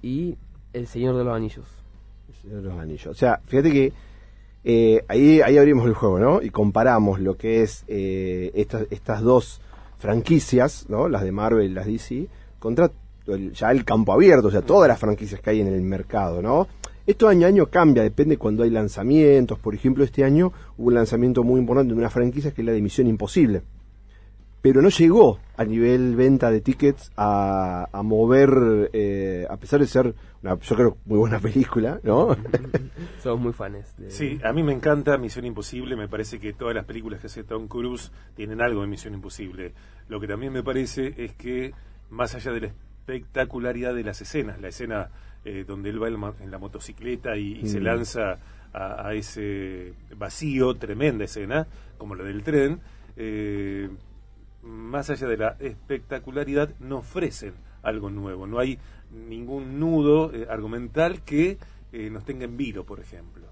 y 0.00 0.38
El 0.72 0.86
Señor 0.86 1.16
de 1.16 1.24
los 1.24 1.36
Anillos. 1.36 1.66
Señor 2.40 2.62
de 2.62 2.68
los 2.70 2.78
Anillos. 2.78 3.08
O 3.08 3.14
sea, 3.14 3.40
fíjate 3.44 3.70
que 3.70 3.92
eh, 4.64 5.04
ahí, 5.08 5.40
ahí 5.40 5.56
abrimos 5.58 5.86
el 5.86 5.94
juego, 5.94 6.18
¿no? 6.18 6.42
Y 6.42 6.50
comparamos 6.50 7.18
lo 7.20 7.36
que 7.36 7.62
es 7.62 7.84
eh, 7.88 8.50
estas, 8.54 8.86
estas 8.90 9.22
dos 9.22 9.60
franquicias, 9.98 10.86
¿no? 10.88 11.08
Las 11.08 11.22
de 11.22 11.32
Marvel 11.32 11.70
y 11.70 11.74
las 11.74 11.86
DC, 11.86 12.26
contra 12.58 12.90
el- 13.26 13.52
ya 13.52 13.70
el 13.70 13.84
campo 13.84 14.12
abierto, 14.12 14.48
o 14.48 14.50
sea, 14.50 14.62
todas 14.62 14.88
las 14.88 14.98
franquicias 14.98 15.40
que 15.40 15.50
hay 15.50 15.60
en 15.60 15.68
el 15.68 15.80
mercado, 15.82 16.42
¿no? 16.42 16.66
Esto 17.06 17.28
año 17.28 17.46
a 17.46 17.48
año 17.48 17.66
cambia, 17.66 18.02
depende 18.02 18.36
cuando 18.36 18.62
hay 18.62 18.70
lanzamientos. 18.70 19.58
Por 19.58 19.74
ejemplo, 19.74 20.04
este 20.04 20.22
año 20.24 20.52
hubo 20.78 20.88
un 20.88 20.94
lanzamiento 20.94 21.42
muy 21.42 21.58
importante 21.60 21.92
de 21.92 21.98
una 21.98 22.10
franquicia 22.10 22.52
que 22.52 22.62
es 22.62 22.66
la 22.66 22.72
de 22.72 22.80
Misión 22.82 23.06
Imposible. 23.06 23.62
Pero 24.62 24.82
no 24.82 24.90
llegó 24.90 25.38
a 25.56 25.64
nivel 25.64 26.16
venta 26.16 26.50
de 26.50 26.60
tickets 26.60 27.10
a, 27.16 27.88
a 27.90 28.02
mover, 28.02 28.90
eh, 28.92 29.46
a 29.48 29.56
pesar 29.56 29.80
de 29.80 29.86
ser, 29.86 30.14
una, 30.42 30.58
yo 30.58 30.76
creo, 30.76 30.96
muy 31.06 31.18
buena 31.18 31.38
película, 31.40 31.98
¿no? 32.02 32.36
Somos 33.22 33.40
muy 33.40 33.52
fans 33.54 33.94
de... 33.96 34.10
Sí, 34.10 34.38
a 34.44 34.52
mí 34.52 34.62
me 34.62 34.72
encanta 34.72 35.16
Misión 35.16 35.46
Imposible, 35.46 35.96
me 35.96 36.08
parece 36.08 36.38
que 36.38 36.52
todas 36.52 36.74
las 36.74 36.84
películas 36.84 37.20
que 37.20 37.28
hace 37.28 37.42
Tom 37.44 37.68
Cruise 37.68 38.12
tienen 38.34 38.60
algo 38.60 38.82
de 38.82 38.86
Misión 38.88 39.14
Imposible. 39.14 39.72
Lo 40.08 40.20
que 40.20 40.26
también 40.28 40.52
me 40.52 40.62
parece 40.62 41.14
es 41.16 41.32
que, 41.34 41.72
más 42.10 42.34
allá 42.34 42.52
de 42.52 42.60
la 42.60 42.66
espectacularidad 42.66 43.94
de 43.94 44.04
las 44.04 44.20
escenas, 44.20 44.60
la 44.60 44.68
escena 44.68 45.08
eh, 45.44 45.64
donde 45.66 45.88
él 45.90 46.02
va 46.02 46.08
en 46.08 46.20
la, 46.20 46.32
en 46.40 46.50
la 46.50 46.58
motocicleta 46.58 47.36
y, 47.36 47.60
y 47.62 47.66
se 47.68 47.80
Mm. 47.80 47.84
lanza 47.84 48.38
a, 48.74 49.06
a 49.08 49.14
ese 49.14 49.94
vacío, 50.16 50.74
tremenda 50.74 51.24
escena, 51.24 51.66
como 51.96 52.14
la 52.14 52.24
del 52.24 52.42
tren, 52.42 52.80
eh, 53.16 53.88
más 54.62 55.10
allá 55.10 55.26
de 55.26 55.36
la 55.36 55.56
espectacularidad, 55.60 56.70
no 56.80 56.98
ofrecen 56.98 57.54
algo 57.82 58.10
nuevo, 58.10 58.46
no 58.46 58.58
hay 58.58 58.78
ningún 59.28 59.80
nudo 59.80 60.32
eh, 60.34 60.46
argumental 60.50 61.22
que 61.22 61.58
eh, 61.92 62.10
nos 62.10 62.24
tenga 62.24 62.44
en 62.44 62.56
vilo, 62.56 62.84
por 62.84 63.00
ejemplo. 63.00 63.46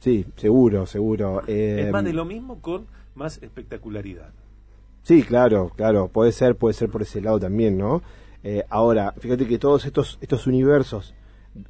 Sí, 0.00 0.26
seguro, 0.36 0.86
seguro. 0.86 1.42
Eh, 1.46 1.84
Es 1.86 1.92
más 1.92 2.04
de 2.04 2.12
lo 2.12 2.24
mismo 2.24 2.60
con 2.60 2.86
más 3.14 3.42
espectacularidad. 3.42 4.30
Sí, 5.02 5.22
claro, 5.22 5.72
claro, 5.74 6.08
puede 6.08 6.32
ser, 6.32 6.56
puede 6.56 6.74
ser 6.74 6.90
por 6.90 7.02
ese 7.02 7.20
lado 7.20 7.40
también, 7.40 7.78
¿no? 7.78 8.02
Eh, 8.44 8.64
ahora, 8.68 9.14
fíjate 9.18 9.46
que 9.46 9.58
todos 9.58 9.84
estos, 9.86 10.18
estos 10.20 10.46
universos, 10.46 11.14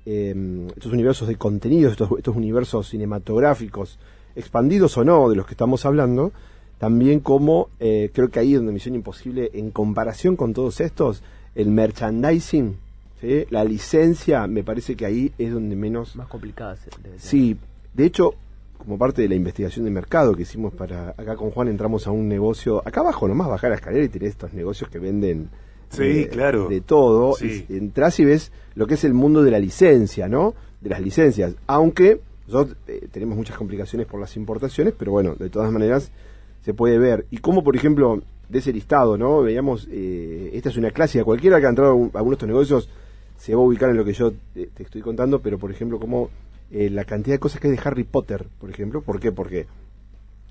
eh, 0.05 0.67
estos 0.77 0.93
universos 0.93 1.29
de 1.29 1.37
contenidos, 1.37 1.93
estos, 1.93 2.11
estos 2.19 2.37
universos 2.37 2.89
cinematográficos, 2.89 3.99
expandidos 4.35 4.97
o 4.99 5.05
no, 5.05 5.29
de 5.31 5.37
los 5.37 5.47
que 5.47 5.53
estamos 5.55 5.87
hablando, 5.87 6.33
también 6.79 7.21
como 7.21 7.69
eh, 7.81 8.11
creo 8.13 8.29
que 8.31 8.39
ahí 8.41 8.53
es 8.55 8.59
donde 8.59 8.73
Misión 8.73 8.95
Imposible, 8.95 9.51
en 9.55 9.71
comparación 9.71 10.37
con 10.37 10.53
todos 10.55 10.81
estos, 10.81 11.23
el 11.55 11.71
merchandising, 11.71 12.77
¿sí? 13.21 13.45
la 13.51 13.65
licencia, 13.65 14.47
me 14.47 14.63
parece 14.63 14.95
que 14.97 15.05
ahí 15.07 15.33
es 15.39 15.53
donde 15.53 15.77
menos... 15.77 16.15
Más 16.17 16.29
complicada 16.29 16.77
se- 16.77 16.91
debe 17.03 17.19
ser. 17.19 17.31
Sí, 17.31 17.57
de 17.95 18.05
hecho, 18.05 18.35
como 18.79 18.97
parte 18.97 19.23
de 19.23 19.29
la 19.29 19.35
investigación 19.35 19.85
de 19.85 19.91
mercado 19.91 20.35
que 20.35 20.43
hicimos 20.43 20.73
para 20.73 21.11
acá 21.11 21.35
con 21.37 21.51
Juan, 21.51 21.69
entramos 21.69 22.07
a 22.07 22.13
un 22.13 22.29
negocio, 22.29 22.81
acá 22.87 23.01
abajo 23.01 23.27
nomás 23.27 23.49
bajar 23.49 23.71
la 23.71 23.77
escalera 23.77 24.05
y 24.05 24.09
tenés 24.09 24.31
estos 24.31 24.55
negocios 24.55 24.89
que 24.89 24.99
venden 24.99 25.49
Sí, 25.91 26.03
eh, 26.03 26.29
claro. 26.31 26.69
de 26.69 26.81
todo. 26.83 27.35
Sí. 27.35 27.65
Y 27.69 27.77
entras 27.79 28.21
y 28.21 28.25
ves 28.27 28.53
lo 28.75 28.87
que 28.87 28.95
es 28.95 29.05
el 29.05 29.15
mundo 29.15 29.43
de 29.43 29.51
la 29.51 29.59
licencia, 29.59 30.29
¿no? 30.29 30.55
De 30.83 30.91
las 30.91 31.01
licencias. 31.01 31.55
Aunque 31.67 32.21
nosotros 32.47 32.77
eh, 32.87 33.09
tenemos 33.11 33.37
muchas 33.37 33.57
complicaciones 33.57 34.07
por 34.07 34.21
las 34.21 34.37
importaciones, 34.37 34.93
pero 34.97 35.13
bueno, 35.13 35.35
de 35.35 35.49
todas 35.49 35.73
maneras 35.73 36.13
se 36.63 36.75
puede 36.75 36.99
ver. 36.99 37.27
Y 37.31 37.39
como, 37.39 37.63
por 37.65 37.77
ejemplo, 37.77 38.23
de 38.49 38.59
ese 38.59 38.73
listado, 38.73 39.17
¿no? 39.19 39.43
Veíamos, 39.43 39.87
eh, 39.91 40.51
esta 40.55 40.69
es 40.71 40.77
una 40.77 40.91
clásica, 40.91 41.25
cualquiera 41.25 41.61
que 41.61 41.67
ha 41.67 41.71
entrado 41.71 41.93
a 41.93 41.95
un- 41.95 42.11
a 42.15 42.19
alguno 42.19 42.31
de 42.31 42.37
estos 42.37 42.49
negocios 42.49 42.89
se 43.37 43.55
va 43.55 43.61
a 43.61 43.65
ubicar 43.65 43.91
en 43.91 43.97
lo 43.97 44.05
que 44.05 44.13
yo 44.15 44.33
te 44.55 44.83
estoy 44.83 45.01
contando, 45.03 45.41
pero 45.41 45.59
por 45.59 45.71
ejemplo, 45.71 45.99
como 46.01 46.31
eh, 46.71 46.91
la 46.91 47.05
cantidad 47.05 47.35
de 47.37 47.39
cosas 47.41 47.61
que 47.61 47.69
hay 47.69 47.75
de 47.77 47.81
Harry 47.83 48.05
Potter, 48.05 48.47
por 48.61 48.69
ejemplo, 48.69 49.01
¿por 49.01 49.21
qué? 49.21 49.33
Porque 49.33 49.67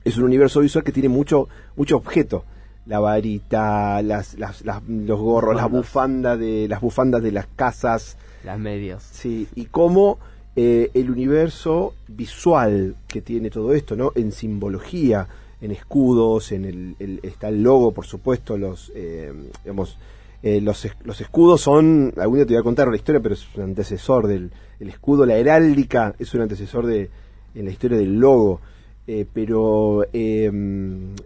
es 0.03 0.17
un 0.17 0.23
universo 0.23 0.61
visual 0.61 0.83
que 0.83 0.91
tiene 0.91 1.09
mucho 1.09 1.47
mucho 1.75 1.97
objeto. 1.97 2.43
La 2.87 2.99
varita, 2.99 4.01
las, 4.01 4.35
las, 4.39 4.63
las- 4.63 4.81
los 4.87 5.19
gorros, 5.19 5.55
las 5.55 5.65
Bufandas. 5.69 5.81
bufandas 5.81 6.39
de 6.39 6.67
las 6.69 6.81
bufandas 6.81 7.21
de 7.23 7.31
las 7.33 7.47
casas, 7.55 8.17
Las 8.45 8.57
medias. 8.57 9.03
Sí, 9.11 9.47
y 9.55 9.65
cómo 9.65 10.17
eh, 10.55 10.89
el 10.93 11.11
universo 11.11 11.93
visual 12.07 12.95
que 13.07 13.21
tiene 13.21 13.49
todo 13.49 13.73
esto, 13.73 13.95
¿no? 13.97 14.11
En 14.15 14.31
simbología, 14.31 15.27
en 15.61 15.71
escudos, 15.71 16.51
en 16.51 16.65
el, 16.65 17.19
está 17.23 17.49
el 17.49 17.63
logo, 17.63 17.91
por 17.91 18.05
supuesto, 18.05 18.57
los, 18.57 18.91
eh, 18.95 19.33
digamos, 19.63 19.97
eh, 20.43 20.61
los, 20.61 20.87
los 21.03 21.21
escudos 21.21 21.61
son, 21.61 22.13
algún 22.17 22.37
día 22.37 22.45
te 22.45 22.53
voy 22.53 22.61
a 22.61 22.63
contar 22.63 22.87
la 22.89 22.95
historia, 22.95 23.21
pero 23.21 23.33
es 23.33 23.47
un 23.55 23.63
antecesor 23.63 24.27
del 24.27 24.51
el 24.79 24.89
escudo, 24.89 25.25
la 25.25 25.35
heráldica 25.35 26.13
es 26.19 26.33
un 26.35 26.41
antecesor 26.41 26.85
de 26.85 27.09
en 27.55 27.65
la 27.65 27.71
historia 27.71 27.97
del 27.97 28.19
logo. 28.19 28.61
Eh, 29.09 29.25
pero 29.31 30.05
eh, 30.11 30.51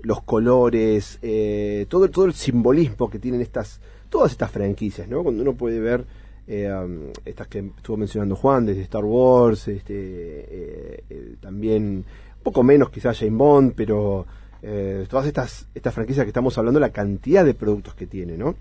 los 0.03 0.21
colores, 0.21 1.17
eh, 1.23 1.87
todo, 1.89 2.11
todo 2.11 2.25
el 2.25 2.33
simbolismo 2.33 3.09
que 3.09 3.17
tienen 3.17 3.41
estas, 3.41 3.81
todas 4.07 4.31
estas 4.31 4.51
franquicias, 4.51 5.07
¿no? 5.07 5.23
Cuando 5.23 5.41
uno 5.41 5.55
puede 5.55 5.79
ver 5.79 6.05
um, 6.47 7.07
estas 7.25 7.47
que 7.47 7.71
estuvo 7.75 7.97
mencionando 7.97 8.35
Juan, 8.35 8.67
desde 8.67 8.83
Star 8.83 9.03
Wars, 9.03 9.67
este, 9.67 11.03
también 11.39 12.05
poco 12.43 12.63
menos 12.63 12.89
quizás 12.89 13.19
James 13.19 13.37
Bond, 13.37 13.73
pero 13.75 14.25
eh, 14.61 15.05
todas 15.09 15.25
estas, 15.25 15.67
estas 15.73 15.93
franquicias 15.93 16.25
que 16.25 16.29
estamos 16.29 16.57
hablando, 16.57 16.79
la 16.79 16.91
cantidad 16.91 17.45
de 17.45 17.53
productos 17.53 17.95
que 17.95 18.07
tiene, 18.07 18.37
¿no? 18.37 18.55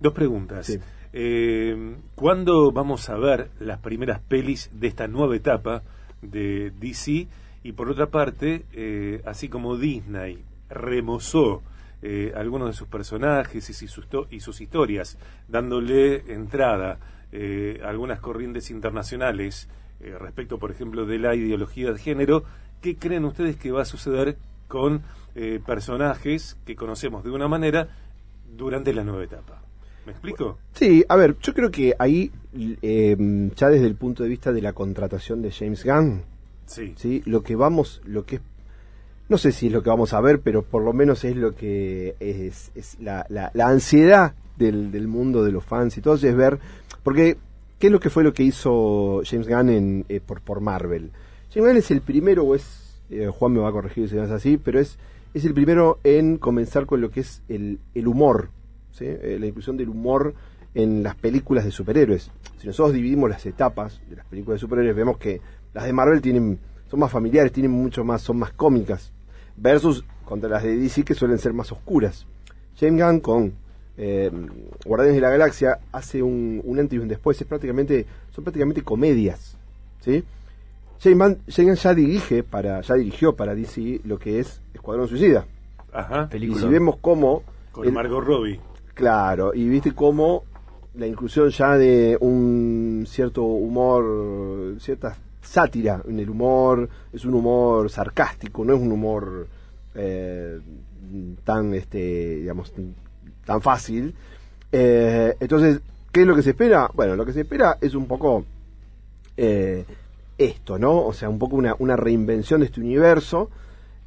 Dos 0.00 0.12
preguntas. 0.12 0.66
Sí. 0.66 0.78
Eh, 1.12 1.96
¿Cuándo 2.14 2.70
vamos 2.72 3.08
a 3.08 3.16
ver 3.16 3.50
las 3.60 3.78
primeras 3.78 4.20
pelis 4.20 4.70
de 4.72 4.88
esta 4.88 5.08
nueva 5.08 5.36
etapa 5.36 5.82
de 6.22 6.72
DC? 6.78 7.28
Y 7.62 7.72
por 7.72 7.88
otra 7.88 8.06
parte, 8.06 8.64
eh, 8.72 9.22
así 9.24 9.48
como 9.48 9.76
Disney 9.76 10.42
remozó 10.68 11.62
eh, 12.00 12.32
algunos 12.36 12.68
de 12.68 12.74
sus 12.74 12.86
personajes 12.86 13.68
y 13.70 13.88
sus, 13.88 14.06
y 14.30 14.40
sus 14.40 14.60
historias, 14.60 15.18
dándole 15.48 16.32
entrada 16.32 16.98
eh, 17.32 17.80
a 17.84 17.88
algunas 17.88 18.20
corrientes 18.20 18.70
internacionales 18.70 19.68
eh, 20.00 20.14
respecto, 20.16 20.58
por 20.58 20.70
ejemplo, 20.70 21.06
de 21.06 21.18
la 21.18 21.34
ideología 21.34 21.90
de 21.90 21.98
género, 21.98 22.44
¿qué 22.80 22.96
creen 22.96 23.24
ustedes 23.24 23.56
que 23.56 23.70
va 23.70 23.82
a 23.82 23.86
suceder 23.86 24.36
con 24.66 25.02
eh, 25.34 25.60
personajes 25.64 26.56
que 26.64 26.76
conocemos 26.76 27.24
de 27.24 27.30
una 27.30 27.48
manera 27.48 27.88
durante 28.56 28.92
la 28.92 29.04
nueva 29.04 29.24
etapa? 29.24 29.62
¿Me 30.06 30.12
explico? 30.12 30.58
Sí, 30.72 31.04
a 31.08 31.16
ver, 31.16 31.36
yo 31.40 31.52
creo 31.52 31.70
que 31.70 31.94
ahí, 31.98 32.30
eh, 32.82 33.50
ya 33.54 33.68
desde 33.68 33.86
el 33.86 33.94
punto 33.94 34.22
de 34.22 34.28
vista 34.30 34.52
de 34.52 34.62
la 34.62 34.72
contratación 34.72 35.42
de 35.42 35.50
James 35.50 35.84
Gunn, 35.84 36.22
Sí. 36.66 36.94
¿sí? 36.96 37.22
Lo 37.24 37.42
que 37.42 37.56
vamos, 37.56 38.00
lo 38.04 38.24
que 38.24 38.36
es, 38.36 38.42
no 39.28 39.36
sé 39.38 39.52
si 39.52 39.66
es 39.66 39.72
lo 39.72 39.82
que 39.82 39.90
vamos 39.90 40.12
a 40.14 40.20
ver, 40.20 40.40
pero 40.40 40.62
por 40.62 40.82
lo 40.82 40.92
menos 40.92 41.24
es 41.24 41.36
lo 41.36 41.54
que 41.54 42.14
es, 42.20 42.70
es 42.74 42.98
la, 43.00 43.26
la, 43.28 43.50
la 43.54 43.68
ansiedad 43.68 44.34
del, 44.56 44.90
del 44.90 45.08
mundo 45.08 45.44
de 45.44 45.52
los 45.52 45.64
fans 45.64 45.96
y 45.98 46.00
todo 46.02 46.14
es 46.14 46.34
ver, 46.36 46.58
porque, 47.02 47.36
¿qué 47.78 47.86
es 47.88 47.92
lo 47.92 48.00
que 48.00 48.10
fue 48.10 48.24
lo 48.24 48.32
que 48.32 48.42
hizo 48.42 49.22
James 49.24 49.48
Gunn 49.48 49.68
en, 49.68 50.04
eh, 50.08 50.20
por, 50.24 50.40
por 50.40 50.60
Marvel? 50.60 51.10
Es 51.66 51.90
el 51.90 52.02
primero, 52.02 52.44
o 52.44 52.54
es, 52.54 53.00
eh, 53.10 53.26
Juan 53.26 53.52
me 53.52 53.58
va 53.58 53.70
a 53.70 53.72
corregir 53.72 54.08
si 54.08 54.14
no 54.14 54.22
es 54.22 54.30
así, 54.30 54.58
pero 54.58 54.78
es, 54.78 54.96
es 55.34 55.44
el 55.44 55.54
primero 55.54 55.98
en 56.04 56.38
comenzar 56.38 56.86
con 56.86 57.00
lo 57.00 57.10
que 57.10 57.20
es 57.20 57.42
el, 57.48 57.80
el 57.96 58.06
humor, 58.06 58.50
¿sí? 58.92 59.06
Eh, 59.06 59.38
la 59.40 59.46
inclusión 59.46 59.76
del 59.76 59.88
humor 59.88 60.34
en 60.74 61.02
las 61.02 61.16
películas 61.16 61.64
de 61.64 61.72
superhéroes. 61.72 62.30
Si 62.58 62.66
nosotros 62.68 62.94
dividimos 62.94 63.28
las 63.28 63.44
etapas 63.44 64.00
de 64.08 64.14
las 64.14 64.26
películas 64.26 64.56
de 64.56 64.60
superhéroes, 64.60 64.94
vemos 64.94 65.18
que 65.18 65.40
las 65.74 65.84
de 65.84 65.92
Marvel 65.92 66.20
tienen 66.20 66.60
son 66.88 67.00
más 67.00 67.10
familiares, 67.10 67.52
tienen 67.52 67.72
mucho 67.72 68.04
más, 68.04 68.22
son 68.22 68.38
más 68.38 68.52
cómicas, 68.52 69.12
versus 69.56 70.04
contra 70.24 70.48
las 70.48 70.62
de 70.62 70.76
DC 70.76 71.02
que 71.02 71.14
suelen 71.14 71.38
ser 71.38 71.52
más 71.52 71.72
oscuras. 71.72 72.24
James 72.78 73.02
Gunn 73.02 73.20
con 73.20 73.52
eh, 73.96 74.30
Guardianes 74.86 75.16
de 75.16 75.20
la 75.20 75.30
Galaxia 75.30 75.80
hace 75.90 76.22
un, 76.22 76.62
un 76.64 76.78
antes 76.78 76.96
y 76.96 77.00
un 77.00 77.08
después, 77.08 77.40
es 77.40 77.46
prácticamente, 77.46 78.06
son 78.30 78.44
prácticamente 78.44 78.82
comedias, 78.82 79.56
¿sí? 80.00 80.24
James 81.00 81.82
ya 81.82 81.94
dirige 81.94 82.42
para, 82.42 82.80
ya 82.80 82.94
dirigió 82.94 83.34
para 83.36 83.54
DC 83.54 84.00
lo 84.04 84.18
que 84.18 84.40
es 84.40 84.60
Escuadrón 84.74 85.08
Suicida. 85.08 85.46
Ajá. 85.92 86.28
Y 86.32 86.54
si 86.54 86.66
vemos 86.66 86.96
cómo 87.00 87.42
Con 87.72 87.86
el- 87.86 87.92
Margot 87.92 88.24
Robbie. 88.24 88.60
Claro, 88.94 89.54
y 89.54 89.68
viste 89.68 89.92
cómo 89.92 90.42
la 90.94 91.06
inclusión 91.06 91.50
ya 91.50 91.76
de 91.78 92.16
un 92.20 93.04
cierto 93.06 93.42
humor, 93.44 94.74
cierta 94.80 95.16
sátira 95.40 96.02
en 96.08 96.18
el 96.18 96.28
humor, 96.28 96.88
es 97.12 97.24
un 97.24 97.34
humor 97.34 97.88
sarcástico, 97.90 98.64
no 98.64 98.74
es 98.74 98.80
un 98.80 98.90
humor 98.90 99.46
eh, 99.94 100.58
tan, 101.44 101.72
este, 101.74 102.36
digamos, 102.40 102.72
tan 103.46 103.62
fácil. 103.62 104.14
Eh, 104.72 105.34
entonces, 105.38 105.80
¿qué 106.12 106.22
es 106.22 106.26
lo 106.26 106.34
que 106.34 106.42
se 106.42 106.50
espera? 106.50 106.90
Bueno, 106.92 107.14
lo 107.16 107.24
que 107.24 107.32
se 107.32 107.42
espera 107.42 107.78
es 107.80 107.94
un 107.94 108.06
poco 108.06 108.44
eh, 109.36 109.84
esto, 110.38 110.78
¿no? 110.78 111.04
O 111.04 111.12
sea, 111.12 111.28
un 111.28 111.38
poco 111.38 111.56
una, 111.56 111.74
una 111.78 111.96
reinvención 111.96 112.60
de 112.60 112.66
este 112.66 112.80
universo. 112.80 113.50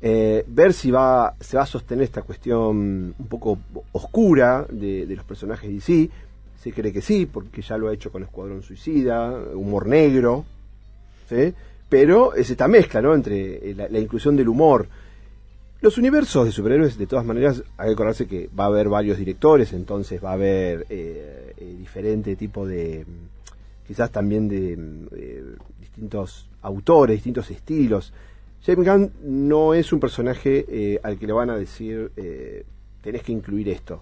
Eh, 0.02 0.44
ver 0.48 0.74
si 0.74 0.90
va, 0.90 1.36
se 1.40 1.58
va 1.58 1.64
a 1.64 1.68
sostener 1.68 2.06
esta 2.06 2.24
cuestión 2.24 3.14
un 3.18 3.28
poco 3.30 3.60
oscura 3.92 4.66
de, 4.70 5.06
los 5.08 5.26
personajes 5.26 5.70
de 5.70 5.76
DC. 5.76 6.10
Se 6.60 6.72
cree 6.72 6.92
que 6.92 7.02
sí, 7.02 7.26
porque 7.26 7.62
ya 7.62 7.78
lo 7.78 7.90
ha 7.90 7.94
hecho 7.94 8.12
con 8.12 8.24
Escuadrón 8.24 8.64
Suicida, 8.64 9.32
humor 9.54 9.88
negro, 9.88 10.46
¿sí? 11.30 11.54
Pero 11.90 12.34
es 12.34 12.50
esta 12.50 12.68
mezcla, 12.68 13.02
¿no? 13.02 13.14
Entre 13.14 13.72
eh, 13.72 13.76
la, 13.76 13.90
la 13.90 14.00
inclusión 14.00 14.36
del 14.36 14.48
humor. 14.48 14.88
Los 15.82 15.98
universos 15.98 16.46
de 16.46 16.52
superhéroes, 16.52 16.96
de 16.96 17.08
todas 17.08 17.26
maneras, 17.26 17.64
hay 17.76 17.88
que 17.88 17.94
acordarse 17.94 18.28
que 18.28 18.50
va 18.58 18.66
a 18.66 18.68
haber 18.68 18.88
varios 18.88 19.18
directores, 19.18 19.74
entonces 19.74 20.24
va 20.24 20.30
a 20.30 20.34
haber 20.34 20.86
eh, 20.90 21.56
eh, 21.58 21.76
diferente 21.76 22.36
tipo 22.36 22.68
de, 22.68 23.04
quizás 23.92 24.10
también 24.10 24.48
de 24.48 24.78
mm, 24.78 25.08
eh, 25.12 25.44
distintos 25.78 26.48
autores, 26.62 27.18
distintos 27.18 27.52
estilos. 27.52 28.14
James 28.66 28.88
Gunn 28.88 29.12
no 29.26 29.74
es 29.74 29.92
un 29.92 30.00
personaje 30.00 30.66
eh, 30.70 31.00
al 31.04 31.20
que 31.20 31.28
le 31.28 31.34
van 31.34 31.50
a 31.50 31.58
decir, 31.58 32.10
eh, 32.16 32.64
tenés 33.02 33.22
que 33.22 33.34
incluir 33.34 33.68
esto. 33.68 34.02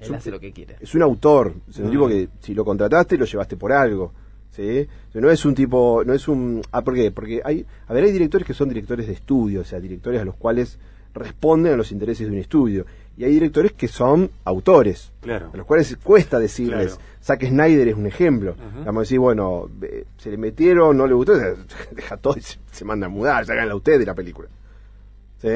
Él 0.00 0.14
hace 0.14 0.30
lo 0.30 0.38
que 0.38 0.52
quiere. 0.52 0.76
Es 0.80 0.94
un 0.94 1.00
autor, 1.00 1.54
es 1.66 1.78
un 1.78 1.90
tipo 1.90 2.06
que 2.06 2.28
si 2.40 2.52
lo 2.52 2.62
contrataste 2.62 3.16
lo 3.16 3.24
llevaste 3.24 3.56
por 3.56 3.72
algo. 3.72 4.12
¿sí? 4.50 4.86
O 5.08 5.12
sea, 5.12 5.22
no 5.22 5.30
es 5.30 5.42
un 5.46 5.54
tipo, 5.54 6.02
no 6.04 6.12
es 6.12 6.28
un... 6.28 6.60
Ah, 6.70 6.84
¿por 6.84 6.94
qué? 6.94 7.10
Porque 7.10 7.40
hay, 7.42 7.64
a 7.86 7.94
ver, 7.94 8.04
hay 8.04 8.12
directores 8.12 8.46
que 8.46 8.52
son 8.52 8.68
directores 8.68 9.06
de 9.06 9.14
estudio, 9.14 9.62
o 9.62 9.64
sea, 9.64 9.80
directores 9.80 10.20
a 10.20 10.26
los 10.26 10.34
cuales 10.34 10.78
responden 11.14 11.72
a 11.74 11.76
los 11.76 11.90
intereses 11.92 12.26
de 12.26 12.32
un 12.32 12.38
estudio. 12.38 12.86
Y 13.16 13.24
hay 13.24 13.32
directores 13.32 13.72
que 13.72 13.88
son 13.88 14.30
autores, 14.44 15.10
Claro. 15.20 15.50
a 15.52 15.56
los 15.56 15.66
cuales 15.66 15.96
cuesta 16.02 16.38
decirles. 16.38 16.94
Claro. 16.94 17.02
Zack 17.20 17.46
Snyder 17.48 17.88
es 17.88 17.96
un 17.96 18.06
ejemplo. 18.06 18.54
Vamos 18.84 18.96
a 18.98 19.00
decir, 19.00 19.18
bueno, 19.18 19.68
eh, 19.82 20.04
se 20.18 20.30
le 20.30 20.36
metieron, 20.36 20.96
no 20.96 21.06
le 21.06 21.14
gustó, 21.14 21.32
deja 21.90 22.16
todo 22.16 22.36
y 22.36 22.40
se, 22.42 22.58
se 22.70 22.84
manda 22.84 23.06
a 23.06 23.10
mudar, 23.10 23.42
háganla 23.50 23.74
usted 23.74 23.98
de 23.98 24.06
la 24.06 24.14
película. 24.14 24.48
¿Sí? 25.42 25.48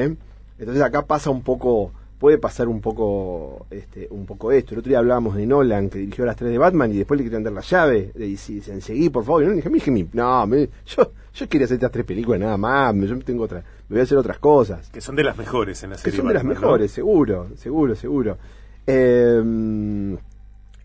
Entonces 0.59 0.83
acá 0.83 1.05
pasa 1.05 1.29
un 1.29 1.41
poco, 1.41 1.91
puede 2.19 2.37
pasar 2.37 2.67
un 2.67 2.79
poco 2.81 3.65
este 3.71 4.07
un 4.11 4.25
poco 4.25 4.51
esto. 4.51 4.73
El 4.73 4.79
otro 4.79 4.89
día 4.89 4.99
hablábamos 4.99 5.35
de 5.35 5.45
Nolan, 5.45 5.89
que 5.89 5.99
dirigió 5.99 6.25
las 6.25 6.35
tres 6.35 6.51
de 6.51 6.57
Batman 6.57 6.91
y 6.93 6.97
después 6.97 7.17
le 7.17 7.23
querían 7.23 7.43
dar 7.43 7.53
la 7.53 7.61
llave. 7.61 8.11
Le 8.15 8.25
dicen, 8.25 8.81
seguí, 8.81 9.09
por 9.09 9.23
favor. 9.23 9.43
Y 9.43 9.47
no, 9.47 9.53
dije, 9.53 9.69
"Mi- 9.69 10.03
mi- 10.03 10.09
no, 10.13 10.45
me- 10.47 10.69
yo, 10.85 11.11
yo 11.33 11.49
quería 11.49 11.65
hacer 11.65 11.75
estas 11.75 11.91
tres 11.91 12.05
películas 12.05 12.39
nada 12.39 12.57
más, 12.57 12.95
yo 12.95 13.17
tengo 13.19 13.43
otra, 13.43 13.59
me 13.89 13.95
voy 13.95 13.99
a 13.99 14.03
hacer 14.03 14.17
otras 14.17 14.37
cosas. 14.39 14.89
Que 14.89 15.01
son 15.01 15.15
de 15.15 15.23
las 15.23 15.37
mejores 15.37 15.81
en 15.83 15.91
la 15.91 15.95
Que 15.95 16.01
serie. 16.03 16.17
son 16.17 16.27
de 16.27 16.33
las 16.35 16.43
mejores, 16.43 16.91
seguro, 16.91 17.47
seguro, 17.55 17.95
seguro. 17.95 18.37
Eh, 18.85 20.17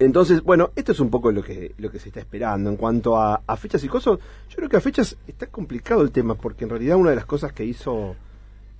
Entonces, 0.00 0.42
bueno, 0.42 0.70
esto 0.76 0.92
es 0.92 1.00
un 1.00 1.10
poco 1.10 1.32
lo 1.32 1.42
que, 1.42 1.74
lo 1.78 1.90
que 1.90 1.98
se 1.98 2.08
está 2.08 2.20
esperando. 2.20 2.70
En 2.70 2.76
cuanto 2.76 3.16
a, 3.16 3.42
a 3.46 3.56
fechas 3.56 3.82
y 3.82 3.88
cosas, 3.88 4.18
yo 4.48 4.56
creo 4.56 4.68
que 4.68 4.76
a 4.76 4.80
fechas 4.80 5.16
está 5.26 5.48
complicado 5.48 6.02
el 6.02 6.12
tema, 6.12 6.36
porque 6.36 6.64
en 6.64 6.70
realidad 6.70 6.96
una 6.96 7.10
de 7.10 7.16
las 7.16 7.26
cosas 7.26 7.52
que 7.52 7.64
hizo 7.64 8.14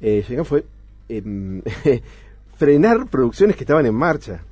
eh, 0.01 0.23
fue 0.45 0.65
em, 1.09 1.61
frenar 2.57 3.07
producciones 3.09 3.57
que 3.57 3.65
estaban 3.65 3.85
en 3.87 3.95
marcha. 3.95 4.43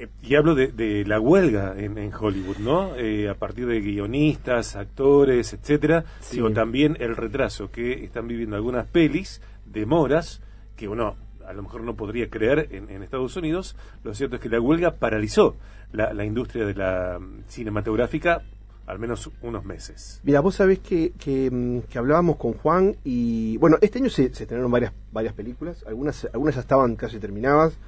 Eh, 0.00 0.08
y 0.22 0.34
hablo 0.34 0.54
de, 0.54 0.68
de 0.68 1.04
la 1.04 1.20
huelga 1.20 1.74
en, 1.76 1.98
en 1.98 2.10
Hollywood, 2.12 2.56
¿no? 2.58 2.96
Eh, 2.96 3.28
a 3.28 3.34
partir 3.34 3.66
de 3.66 3.80
guionistas, 3.80 4.74
actores, 4.74 5.52
etcétera. 5.52 6.04
Sí. 6.20 6.36
Digo, 6.36 6.50
también 6.52 6.96
el 7.00 7.16
retraso 7.16 7.70
que 7.70 8.02
están 8.04 8.26
viviendo 8.26 8.56
algunas 8.56 8.86
pelis, 8.86 9.42
demoras, 9.66 10.40
que 10.74 10.88
uno 10.88 11.16
a 11.46 11.52
lo 11.52 11.62
mejor 11.62 11.82
no 11.82 11.96
podría 11.96 12.30
creer 12.30 12.68
en, 12.70 12.90
en 12.90 13.02
Estados 13.02 13.36
Unidos. 13.36 13.76
Lo 14.02 14.14
cierto 14.14 14.36
es 14.36 14.42
que 14.42 14.48
la 14.48 14.60
huelga 14.60 14.94
paralizó 14.96 15.56
la, 15.92 16.14
la 16.14 16.24
industria 16.24 16.64
de 16.64 16.74
la 16.74 17.18
mm, 17.18 17.42
cinematográfica 17.48 18.42
al 18.86 18.98
menos 18.98 19.30
unos 19.42 19.64
meses. 19.64 20.20
Mira, 20.24 20.40
vos 20.40 20.56
sabés 20.56 20.80
que, 20.80 21.12
que, 21.12 21.50
mm, 21.50 21.80
que 21.90 21.98
hablábamos 21.98 22.36
con 22.36 22.54
Juan 22.54 22.96
y, 23.04 23.56
bueno, 23.58 23.76
este 23.82 23.98
año 23.98 24.10
se, 24.10 24.34
se 24.34 24.44
estrenaron 24.44 24.70
varias, 24.70 24.92
varias 25.12 25.34
películas, 25.34 25.84
algunas, 25.86 26.24
algunas 26.32 26.54
ya 26.56 26.62
estaban 26.62 26.96
casi 26.96 27.18
terminadas 27.18 27.78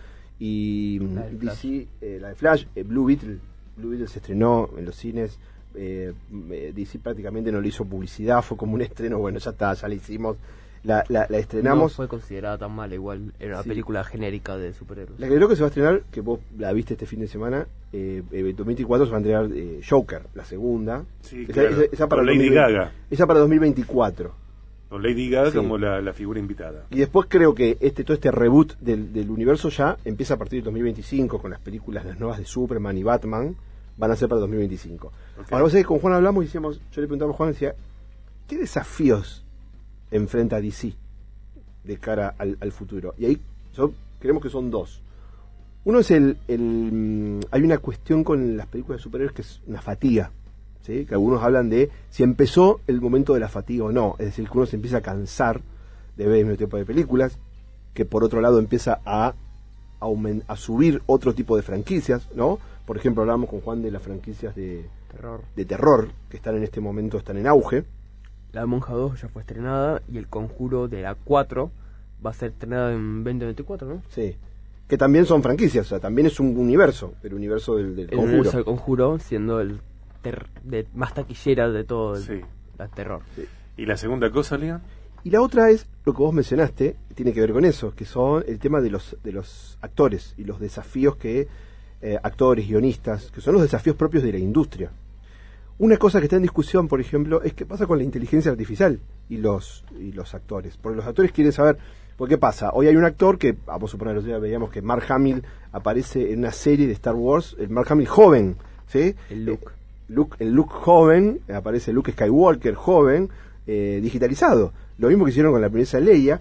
y 0.44 0.98
mm, 1.00 1.14
La 1.14 1.22
de 1.26 1.36
DC, 1.36 1.86
eh, 2.00 2.18
la 2.20 2.28
de 2.30 2.34
Flash, 2.34 2.64
eh, 2.74 2.82
Blue 2.82 3.04
Beetle, 3.06 3.38
Blue 3.76 3.90
Beetle 3.90 4.08
se 4.08 4.18
estrenó 4.18 4.70
en 4.76 4.84
los 4.84 4.96
cines, 4.96 5.38
eh, 5.76 6.12
eh, 6.50 6.72
DC 6.74 6.98
prácticamente 6.98 7.52
no 7.52 7.60
le 7.60 7.68
hizo 7.68 7.84
publicidad, 7.84 8.42
fue 8.42 8.56
como 8.56 8.74
un 8.74 8.82
estreno, 8.82 9.18
bueno, 9.18 9.38
ya 9.38 9.50
está, 9.52 9.72
ya 9.74 9.86
la 9.86 9.94
hicimos, 9.94 10.36
la, 10.82 11.04
la, 11.10 11.20
la 11.20 11.26
No 11.30 11.36
estrenamos. 11.36 11.94
fue 11.94 12.08
considerada 12.08 12.58
tan 12.58 12.72
mala, 12.72 12.92
igual 12.96 13.32
era 13.38 13.54
una 13.54 13.62
Sí. 13.62 13.68
película 13.68 14.02
genérica 14.02 14.56
de 14.56 14.72
superhéroes. 14.72 15.20
La 15.20 15.28
que 15.28 15.36
creo 15.36 15.48
que 15.48 15.54
se 15.54 15.62
va 15.62 15.66
a 15.66 15.68
estrenar, 15.68 16.02
que 16.10 16.20
vos 16.22 16.40
la 16.58 16.72
viste 16.72 16.94
este 16.94 17.06
fin 17.06 17.20
de 17.20 17.28
semana, 17.28 17.68
eh, 17.92 18.22
eh, 18.32 18.42
2024 18.56 19.06
se 19.06 19.12
va 19.12 19.18
a 19.18 19.20
estrenar 19.20 19.48
eh, 19.54 19.80
Joker, 19.88 20.22
la 20.34 20.44
segunda. 20.44 21.04
Sí, 21.20 21.44
Esa- 21.44 21.52
claro. 21.52 21.68
esa- 21.70 21.84
esa 21.84 22.08
para 22.08 22.20
Con 22.22 22.26
Lady 22.26 22.38
2020. 22.48 22.72
Gaga. 22.74 22.92
Esa 23.10 23.26
para 23.28 23.38
2024. 23.38 24.34
Con 24.92 25.02
Lady 25.02 25.30
Gaga 25.30 25.50
Sí. 25.52 25.56
como 25.56 25.78
la, 25.78 26.02
la 26.02 26.12
figura 26.12 26.38
invitada. 26.38 26.84
Y 26.90 26.98
después 26.98 27.26
creo 27.30 27.54
que 27.54 27.78
este 27.80 28.04
todo 28.04 28.12
este 28.14 28.30
reboot 28.30 28.74
del, 28.78 29.10
del 29.10 29.30
universo 29.30 29.70
ya 29.70 29.96
empieza 30.04 30.34
a 30.34 30.36
partir 30.36 30.58
del 30.58 30.64
2025 30.64 31.40
con 31.40 31.50
las 31.50 31.60
películas 31.60 32.04
las 32.04 32.20
nuevas 32.20 32.36
de 32.38 32.44
Superman 32.44 32.98
y 32.98 33.02
Batman 33.02 33.56
van 33.96 34.10
a 34.10 34.16
ser 34.16 34.28
para 34.28 34.42
2025. 34.42 35.06
Ok. 35.06 35.50
Ahora 35.50 35.62
vos 35.62 35.72
sabés 35.72 35.84
que 35.84 35.88
con 35.88 35.98
Juan 35.98 36.12
hablamos 36.12 36.44
y 36.44 36.46
decíamos, 36.48 36.78
yo 36.92 37.00
le 37.00 37.06
preguntaba 37.06 37.30
a 37.30 37.34
Juan 37.34 37.52
decía, 37.52 37.74
¿qué 38.46 38.58
desafíos 38.58 39.42
enfrenta 40.10 40.60
DC 40.60 40.92
de 41.84 41.96
cara 41.96 42.34
al, 42.36 42.58
al 42.60 42.70
futuro? 42.70 43.14
Y 43.16 43.24
ahí 43.24 43.40
yo, 43.74 43.92
creemos 44.20 44.42
que 44.42 44.50
son 44.50 44.70
dos. 44.70 45.00
Uno 45.84 46.00
es 46.00 46.10
el, 46.10 46.36
el 46.48 46.60
mm, 46.60 47.40
hay 47.50 47.62
una 47.62 47.78
cuestión 47.78 48.24
con 48.24 48.58
las 48.58 48.66
películas 48.66 48.98
de 49.00 49.04
superhéroes 49.04 49.34
que 49.34 49.40
es 49.42 49.60
una 49.66 49.80
fatiga. 49.80 50.30
¿Sí? 50.82 51.04
Que 51.06 51.14
algunos 51.14 51.42
hablan 51.42 51.70
de 51.70 51.90
si 52.10 52.22
empezó 52.22 52.80
el 52.86 53.00
momento 53.00 53.34
de 53.34 53.40
la 53.40 53.48
fatiga 53.48 53.84
o 53.84 53.92
no. 53.92 54.16
Es 54.18 54.26
decir, 54.26 54.48
que 54.48 54.56
uno 54.58 54.66
se 54.66 54.76
empieza 54.76 54.98
a 54.98 55.02
cansar 55.02 55.60
de 56.16 56.26
ver 56.26 56.44
mismo 56.44 56.56
tipo 56.58 56.76
de 56.76 56.84
películas, 56.84 57.38
que 57.94 58.04
por 58.04 58.24
otro 58.24 58.40
lado 58.40 58.58
empieza 58.58 59.00
a, 59.04 59.34
a 60.48 60.56
subir 60.56 61.02
otro 61.06 61.34
tipo 61.34 61.56
de 61.56 61.62
franquicias, 61.62 62.28
¿no? 62.34 62.58
Por 62.86 62.96
ejemplo, 62.96 63.22
hablábamos 63.22 63.48
con 63.48 63.60
Juan 63.60 63.82
de 63.82 63.90
las 63.90 64.02
franquicias 64.02 64.54
de, 64.54 64.86
Terror. 65.10 65.40
de 65.54 65.64
terror, 65.64 66.08
que 66.28 66.36
están 66.36 66.56
en 66.56 66.64
este 66.64 66.80
momento, 66.80 67.16
están 67.16 67.36
en 67.38 67.46
auge. 67.46 67.84
La 68.52 68.66
Monja 68.66 68.92
2 68.92 69.20
ya 69.22 69.28
fue 69.28 69.42
estrenada 69.42 70.02
y 70.12 70.18
El 70.18 70.26
Conjuro 70.28 70.88
de 70.88 71.02
la 71.02 71.14
4 71.14 71.70
va 72.24 72.30
a 72.30 72.34
ser 72.34 72.50
estrenada 72.50 72.92
en 72.92 73.24
2024, 73.24 73.88
¿no? 73.88 74.02
Sí. 74.10 74.36
Que 74.88 74.98
también 74.98 75.24
son 75.24 75.42
franquicias, 75.42 75.86
o 75.86 75.88
sea, 75.88 76.00
también 76.00 76.26
es 76.26 76.38
un 76.40 76.56
universo, 76.58 77.14
el 77.22 77.32
universo 77.34 77.76
del, 77.76 77.96
del 77.96 78.04
El 78.10 78.10
conjuro. 78.10 78.32
universo 78.32 78.56
del 78.58 78.64
Conjuro 78.66 79.18
siendo 79.20 79.60
el 79.60 79.80
ter- 80.22 80.46
de 80.64 80.86
más 80.94 81.12
taquillera 81.14 81.68
de 81.70 81.84
todo 81.84 82.16
el 82.16 82.22
Sí. 82.22 82.40
la 82.78 82.88
terror. 82.88 83.20
¿Y 83.76 83.86
la 83.86 83.96
segunda 83.96 84.30
cosa, 84.30 84.56
Leon? 84.56 84.80
Y 85.24 85.30
la 85.30 85.40
otra 85.40 85.70
es 85.70 85.86
lo 86.04 86.12
que 86.14 86.18
vos 86.22 86.34
mencionaste, 86.34 86.96
tiene 87.14 87.32
que 87.32 87.40
ver 87.40 87.52
con 87.52 87.64
eso, 87.64 87.94
que 87.94 88.04
son 88.04 88.44
el 88.48 88.58
tema 88.58 88.80
de 88.80 88.90
los, 88.90 89.16
de 89.22 89.32
los 89.32 89.78
actores 89.82 90.34
y 90.36 90.44
los 90.44 90.58
desafíos 90.58 91.16
que 91.16 91.46
eh, 92.00 92.18
actores, 92.22 92.66
guionistas, 92.66 93.30
que 93.30 93.40
son 93.40 93.52
los 93.54 93.62
desafíos 93.62 93.94
propios 93.94 94.24
de 94.24 94.32
la 94.32 94.38
industria. 94.38 94.90
Una 95.78 95.96
cosa 95.96 96.18
que 96.18 96.24
está 96.26 96.36
en 96.36 96.42
discusión, 96.42 96.88
por 96.88 97.00
ejemplo, 97.00 97.42
es 97.42 97.54
qué 97.54 97.64
pasa 97.66 97.86
con 97.86 97.98
la 97.98 98.04
inteligencia 98.04 98.50
artificial 98.50 98.98
y 99.28 99.36
los, 99.38 99.84
y 99.98 100.12
los 100.12 100.34
actores. 100.34 100.76
Porque 100.76 100.96
los 100.96 101.06
actores 101.06 101.32
quieren 101.32 101.52
saber, 101.52 101.78
¿por 102.16 102.28
qué 102.28 102.38
pasa? 102.38 102.70
Hoy 102.72 102.88
hay 102.88 102.96
un 102.96 103.04
actor 103.04 103.38
que, 103.38 103.56
vamos 103.66 103.90
a 103.90 103.92
suponer, 103.92 104.14
los 104.16 104.24
días 104.24 104.40
veíamos 104.40 104.70
que 104.70 104.82
Mark 104.82 105.04
Hamill 105.08 105.42
aparece 105.72 106.32
en 106.32 106.40
una 106.40 106.52
serie 106.52 106.86
de 106.88 106.92
Star 106.92 107.14
Wars, 107.14 107.56
el 107.58 107.70
Mark 107.70 107.86
Hamill 107.90 108.06
joven, 108.08 108.56
¿sí? 108.86 109.14
El 109.30 109.44
Luke. 109.46 109.66
Luke, 110.12 110.36
el 110.38 110.52
Luke 110.52 110.72
joven, 110.72 111.40
aparece 111.52 111.92
Luke 111.92 112.12
Skywalker 112.12 112.74
joven, 112.74 113.30
eh, 113.66 114.00
digitalizado. 114.02 114.72
Lo 114.98 115.08
mismo 115.08 115.24
que 115.24 115.30
hicieron 115.30 115.52
con 115.52 115.60
la 115.60 115.70
princesa 115.70 116.00
Leia. 116.00 116.40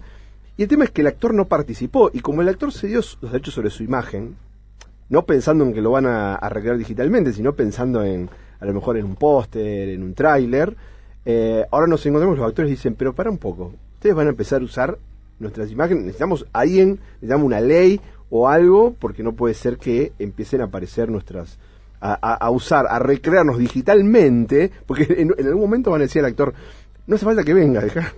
Y 0.56 0.62
el 0.62 0.68
tema 0.68 0.84
es 0.84 0.90
que 0.90 1.00
el 1.00 1.06
actor 1.06 1.34
no 1.34 1.46
participó. 1.46 2.10
Y 2.12 2.20
como 2.20 2.42
el 2.42 2.48
actor 2.48 2.72
se 2.72 2.86
dio 2.86 2.98
los 2.98 3.32
derechos 3.32 3.54
sobre 3.54 3.70
su 3.70 3.82
imagen, 3.82 4.36
no 5.08 5.24
pensando 5.24 5.64
en 5.64 5.72
que 5.72 5.80
lo 5.80 5.90
van 5.90 6.06
a, 6.06 6.34
a 6.34 6.48
recrear 6.48 6.76
digitalmente, 6.76 7.32
sino 7.32 7.54
pensando 7.54 8.04
en, 8.04 8.28
a 8.60 8.64
lo 8.64 8.74
mejor 8.74 8.96
en 8.96 9.04
un 9.06 9.16
póster, 9.16 9.88
en 9.88 10.02
un 10.02 10.14
tráiler, 10.14 10.76
eh, 11.24 11.66
ahora 11.70 11.86
nos 11.86 12.04
encontramos 12.06 12.38
los 12.38 12.48
actores 12.48 12.70
y 12.70 12.74
dicen, 12.74 12.94
pero 12.94 13.12
para 13.12 13.30
un 13.30 13.38
poco, 13.38 13.72
ustedes 13.94 14.14
van 14.14 14.26
a 14.26 14.30
empezar 14.30 14.60
a 14.60 14.64
usar 14.64 14.98
nuestras 15.38 15.70
imágenes, 15.70 16.04
necesitamos 16.04 16.46
alguien, 16.52 17.00
necesitamos 17.14 17.46
una 17.46 17.60
ley 17.60 18.00
o 18.30 18.48
algo, 18.48 18.94
porque 18.98 19.22
no 19.22 19.32
puede 19.32 19.54
ser 19.54 19.78
que 19.78 20.12
empiecen 20.18 20.60
a 20.60 20.64
aparecer 20.64 21.10
nuestras, 21.10 21.58
a, 22.04 22.50
usar, 22.50 22.86
a 22.88 22.98
recrearnos 22.98 23.58
digitalmente, 23.58 24.72
porque 24.86 25.04
en, 25.04 25.32
en 25.38 25.46
algún 25.46 25.62
momento 25.62 25.90
van 25.90 26.00
a 26.00 26.04
decir 26.04 26.20
al 26.20 26.30
actor, 26.30 26.52
no 27.06 27.14
hace 27.14 27.24
falta 27.24 27.44
que 27.44 27.54
venga, 27.54 27.80
deja. 27.80 28.12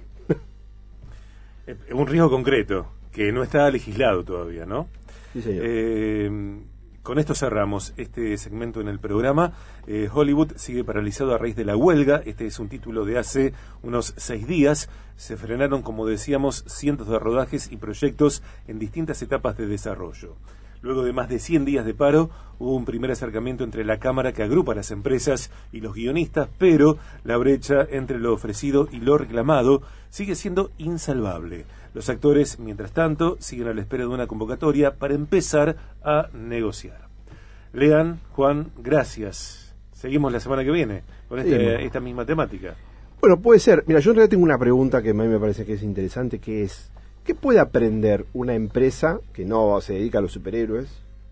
Un 1.93 2.07
riesgo 2.07 2.31
concreto 2.31 2.87
que 3.13 3.31
no 3.31 3.43
está 3.43 3.71
legislado 3.71 4.25
todavía, 4.25 4.67
¿no? 4.67 4.89
Sí, 5.33 5.43
señor. 5.43 5.65
Eh, 5.67 6.61
con 7.05 7.19
esto 7.19 7.35
cerramos 7.35 7.93
este 7.99 8.37
segmento 8.39 8.81
en 8.81 8.89
el 8.89 8.99
programa. 8.99 9.53
Eh, 9.87 10.09
Hollywood 10.11 10.53
sigue 10.57 10.85
paralizado 10.85 11.35
a 11.35 11.39
raíz 11.39 11.55
de 11.55 11.67
la 11.67 11.77
huelga. 11.77 12.23
Este 12.25 12.47
es 12.47 12.59
un 12.59 12.71
título 12.71 13.05
de 13.05 13.19
hace 13.19 13.53
unos 13.83 14.15
seis 14.17 14.47
días. 14.47 14.89
Se 15.17 15.37
frenaron, 15.37 15.83
como 15.83 16.07
decíamos, 16.07 16.65
cientos 16.67 17.09
de 17.09 17.19
rodajes 17.19 17.71
y 17.71 17.77
proyectos 17.77 18.43
en 18.67 18.79
distintas 18.79 19.21
etapas 19.21 19.59
de 19.59 19.67
desarrollo. 19.67 20.37
Luego 20.85 21.03
de 21.03 21.15
más 21.15 21.31
de 21.31 21.39
100 21.39 21.65
días 21.65 21.87
de 21.87 21.95
paro, 21.95 22.29
hubo 22.59 22.77
un 22.77 22.85
primer 22.85 23.11
acercamiento 23.11 23.65
entre 23.65 23.87
la 23.87 23.99
Cámara 23.99 24.35
que 24.35 24.43
agrupa 24.43 24.73
a 24.73 24.75
las 24.75 24.91
empresas 24.91 25.51
y 25.73 25.81
los 25.81 25.95
guionistas, 25.95 26.51
pero 26.59 26.99
la 27.25 27.39
brecha 27.39 27.87
entre 27.91 28.19
lo 28.19 28.35
ofrecido 28.35 28.87
y 28.93 28.99
lo 28.99 29.17
reclamado 29.17 29.81
sigue 30.11 30.35
siendo 30.35 30.73
insalvable. 30.77 31.65
Los 31.95 32.11
actores, 32.11 32.59
mientras 32.59 32.93
tanto, 32.93 33.39
siguen 33.41 33.69
a 33.69 33.73
la 33.73 33.81
espera 33.81 34.03
de 34.03 34.11
una 34.11 34.27
convocatoria 34.27 34.97
para 34.97 35.15
empezar 35.15 35.77
a 36.05 36.29
negociar. 36.35 37.09
Lean, 37.73 38.21
Juan, 38.33 38.71
gracias. 38.77 39.75
Seguimos 39.93 40.31
la 40.35 40.39
semana 40.41 40.65
que 40.65 40.71
viene 40.71 41.03
con 41.31 41.39
este- 41.39 41.83
esta 41.83 41.99
misma 42.01 42.27
temática. 42.27 42.75
Bueno, 43.23 43.41
puede 43.41 43.59
ser. 43.59 43.85
Mira, 43.87 44.01
yo 44.01 44.11
en 44.11 44.17
realidad 44.17 44.31
tengo 44.33 44.45
una 44.45 44.59
pregunta 44.59 45.01
que 45.01 45.11
a 45.11 45.15
mí 45.15 45.27
me 45.27 45.39
parece 45.41 45.65
que 45.65 45.73
es 45.73 45.83
interesante, 45.83 46.41
que 46.41 46.65
es, 46.65 46.91
¿qué 47.25 47.35
puede 47.35 47.59
aprender 47.59 48.27
una 48.33 48.55
empresa 48.55 49.21
que 49.33 49.45
no 49.45 49.81
se 49.81 49.95
dedica 49.95 50.19
a 50.19 50.23
los 50.23 50.33
superhéroes, 50.33 50.89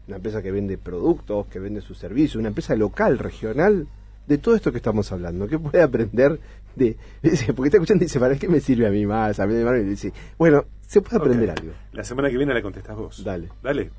una 0.09 0.17
empresa 0.17 0.43
que 0.43 0.51
vende 0.51 0.79
productos, 0.79 1.47
que 1.47 1.61
vende 1.61 1.81
sus 1.81 1.99
servicios, 1.99 2.37
una 2.37 2.49
empresa 2.49 2.75
local, 2.75 3.19
regional, 3.19 3.87
de 4.27 4.39
todo 4.39 4.55
esto 4.55 4.73
que 4.73 4.79
estamos 4.79 5.13
hablando? 5.13 5.47
¿Qué 5.47 5.59
puede 5.59 5.83
aprender 5.83 6.41
de...? 6.75 6.97
Porque 7.55 7.69
está 7.69 7.77
escuchando 7.77 8.03
y 8.03 8.07
dice, 8.07 8.19
¿para 8.19 8.37
qué 8.37 8.49
me 8.49 8.61
sirve 8.61 8.87
a 8.87 8.91
mí 8.91 9.07
más? 9.07 9.39
A 9.39 9.47
mí 9.47 9.55
de? 9.55 9.81
Y 9.81 9.85
dice, 9.85 10.13
bueno, 10.39 10.65
se 10.81 11.01
puede 11.01 11.19
aprender 11.19 11.51
algo. 11.51 11.73
La 11.93 12.05
semana 12.05 12.31
que 12.31 12.37
viene 12.37 12.55
la 12.55 12.63
contestas 12.63 12.97
vos. 12.97 13.23
Dale. 13.23 13.49
Dale. 13.63 13.91